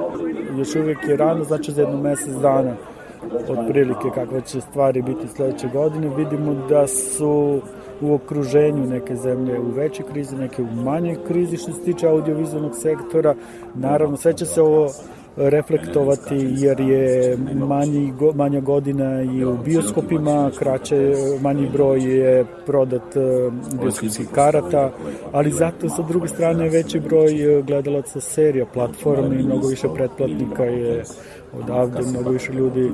još 0.57 0.75
uvijek 0.75 0.97
je 1.07 1.17
rano, 1.17 1.43
znači 1.43 1.71
za 1.71 1.81
jedno 1.81 2.01
mesec 2.01 2.33
dana 2.33 2.75
otprilike 3.49 4.09
kakve 4.15 4.41
će 4.41 4.61
stvari 4.61 5.01
biti 5.01 5.27
sledeće 5.27 5.67
godine. 5.73 6.09
Vidimo 6.17 6.53
da 6.69 6.87
su 6.87 7.61
u 8.01 8.13
okruženju 8.13 8.85
neke 8.85 9.15
zemlje 9.15 9.59
u 9.59 9.71
većoj 9.71 10.05
krizi, 10.11 10.35
neke 10.35 10.61
u 10.61 10.75
manjoj 10.83 11.17
krizi 11.27 11.57
što 11.57 11.73
se 11.73 11.83
tiče 11.83 12.07
audiovizualnog 12.07 12.75
sektora. 12.75 13.35
Naravno, 13.75 14.17
sve 14.17 14.33
će 14.33 14.45
se 14.45 14.61
ovo 14.61 14.89
reflektovati 15.37 16.35
jer 16.57 16.79
je 16.79 17.37
manji, 17.53 18.13
manja 18.35 18.59
godina 18.59 19.21
i 19.21 19.45
u 19.45 19.57
bioskopima, 19.65 20.51
kraće, 20.59 21.13
manji 21.41 21.69
broj 21.73 22.17
je 22.17 22.45
prodat 22.65 23.15
e, 23.15 23.49
bioskopskih 23.81 24.27
karata, 24.35 24.91
ali 25.31 25.51
zato 25.51 25.89
sa 25.89 26.01
druge 26.01 26.27
strane 26.27 26.69
veći 26.69 26.99
broj 26.99 27.63
gledalaca 27.67 28.19
serija, 28.19 28.65
platformi, 28.73 29.43
mnogo 29.43 29.67
više 29.67 29.87
pretplatnika 29.95 30.63
je 30.63 31.03
odavde, 31.59 31.99
mnogo 32.01 32.29
više 32.29 32.51
ljudi 32.51 32.91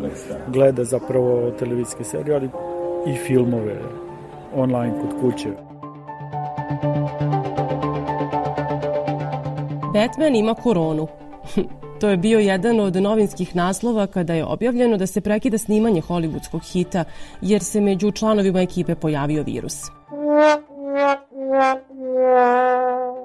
gleda 0.47 0.83
zapravo 0.83 1.51
televizijske 1.51 2.03
serije, 2.03 2.35
ali 2.35 2.49
i 3.07 3.15
filmove 3.15 3.81
online 4.55 4.93
kod 5.01 5.21
kuće. 5.21 5.49
Batman 9.93 10.35
ima 10.35 10.53
koronu. 10.53 11.07
To 11.99 12.09
je 12.09 12.17
bio 12.17 12.39
jedan 12.39 12.79
od 12.79 12.95
novinskih 12.95 13.55
naslova 13.55 14.07
kada 14.07 14.33
je 14.33 14.45
objavljeno 14.45 14.97
da 14.97 15.07
se 15.07 15.21
prekida 15.21 15.57
snimanje 15.57 16.01
hollywoodskog 16.01 16.71
hita 16.71 17.03
jer 17.41 17.63
se 17.63 17.81
među 17.81 18.11
članovima 18.11 18.61
ekipe 18.61 18.95
pojavio 18.95 19.43
virus. 19.43 19.81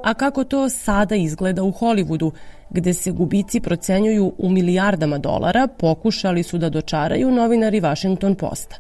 A 0.05 0.15
kako 0.15 0.45
to 0.45 0.69
sada 0.69 1.15
izgleda 1.15 1.63
u 1.63 1.73
Hollywoodu, 1.73 2.31
gde 2.71 2.95
se 2.95 3.11
gubici 3.11 3.61
procenjuju 3.61 4.33
u 4.39 4.49
milijardama 4.49 5.19
dolara, 5.19 5.67
pokušali 5.67 6.43
su 6.43 6.59
da 6.59 6.69
dočaraju 6.69 7.31
novinari 7.31 7.81
Washington 7.81 8.35
Posta. 8.35 8.77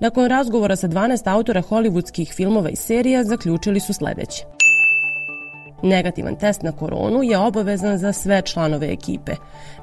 Nakon 0.00 0.26
razgovora 0.26 0.76
sa 0.76 0.88
12 0.88 1.32
autora 1.32 1.62
hollywoodskih 1.62 2.34
filmova 2.34 2.70
i 2.70 2.76
serija, 2.76 3.24
zaključili 3.24 3.80
su 3.80 3.92
sledeće. 3.92 4.44
Negativan 5.82 6.36
test 6.36 6.62
na 6.62 6.72
koronu 6.72 7.22
je 7.22 7.38
obavezan 7.38 7.98
za 7.98 8.12
sve 8.12 8.42
članove 8.42 8.92
ekipe. 8.92 9.32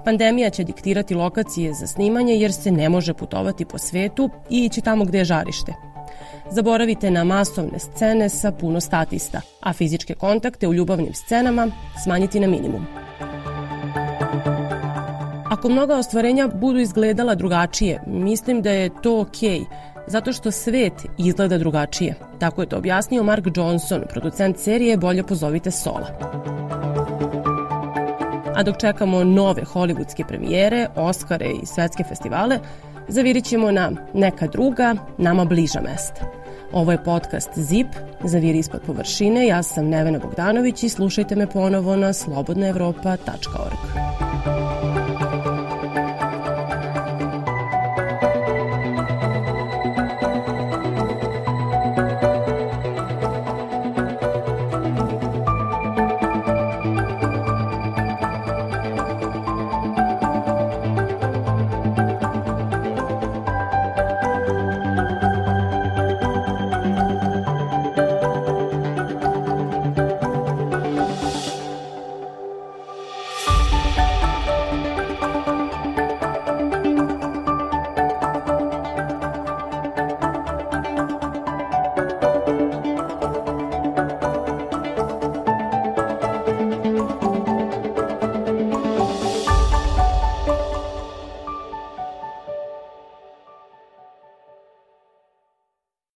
Pandemija 0.05 0.49
će 0.49 0.63
diktirati 0.63 1.15
lokacije 1.15 1.73
za 1.73 1.87
snimanje 1.87 2.33
jer 2.33 2.53
se 2.53 2.71
ne 2.71 2.89
može 2.89 3.13
putovati 3.13 3.65
po 3.65 3.77
svetu 3.77 4.29
i 4.49 4.65
ići 4.65 4.81
tamo 4.81 5.05
gde 5.05 5.17
je 5.17 5.25
žarište. 5.25 5.92
Zaboravite 6.51 7.11
na 7.11 7.23
masovne 7.23 7.79
scene 7.79 8.29
sa 8.29 8.51
puno 8.51 8.81
statista, 8.81 9.41
a 9.61 9.73
fizičke 9.73 10.15
kontakte 10.15 10.67
u 10.67 10.73
ljubavnim 10.73 11.13
scenama 11.13 11.67
smanjiti 12.03 12.39
na 12.39 12.47
minimum. 12.47 12.85
Ako 15.49 15.69
mnoga 15.69 15.95
ostvarenja 15.95 16.47
budu 16.47 16.79
izgledala 16.79 17.35
drugačije, 17.35 18.01
mislim 18.07 18.61
da 18.61 18.71
je 18.71 18.89
to 19.01 19.21
okej, 19.21 19.59
okay, 19.59 19.65
zato 20.07 20.33
što 20.33 20.51
svet 20.51 20.93
izgleda 21.17 21.57
drugačije. 21.57 22.15
Tako 22.39 22.61
je 22.61 22.69
to 22.69 22.77
objasnio 22.77 23.23
Mark 23.23 23.45
Johnson, 23.55 24.01
producent 24.09 24.57
serije 24.57 24.97
Bolje 24.97 25.23
pozovite 25.23 25.71
Sola. 25.71 26.07
A 28.55 28.63
dok 28.63 28.77
čekamo 28.77 29.23
nove 29.23 29.63
hollywoodske 29.63 30.27
premijere, 30.27 30.87
Oscare 30.95 31.49
i 31.63 31.65
svetske 31.65 32.03
festivale, 32.03 32.59
zavirit 33.07 33.45
ćemo 33.45 33.71
na 33.71 33.91
neka 34.13 34.47
druga, 34.47 34.95
nama 35.17 35.45
bliža 35.45 35.81
mesta. 35.81 36.21
Ovo 36.71 36.91
je 36.91 37.03
podcast 37.03 37.49
ZIP, 37.55 37.87
Zaviri 38.23 38.59
ispod 38.59 38.81
površine, 38.85 39.47
ja 39.47 39.63
sam 39.63 39.87
Nevena 39.87 40.19
Bogdanović 40.19 40.83
i 40.83 40.89
slušajte 40.89 41.35
me 41.35 41.47
ponovo 41.47 41.95
na 41.95 42.13
slobodnaevropa.org. 42.13 44.82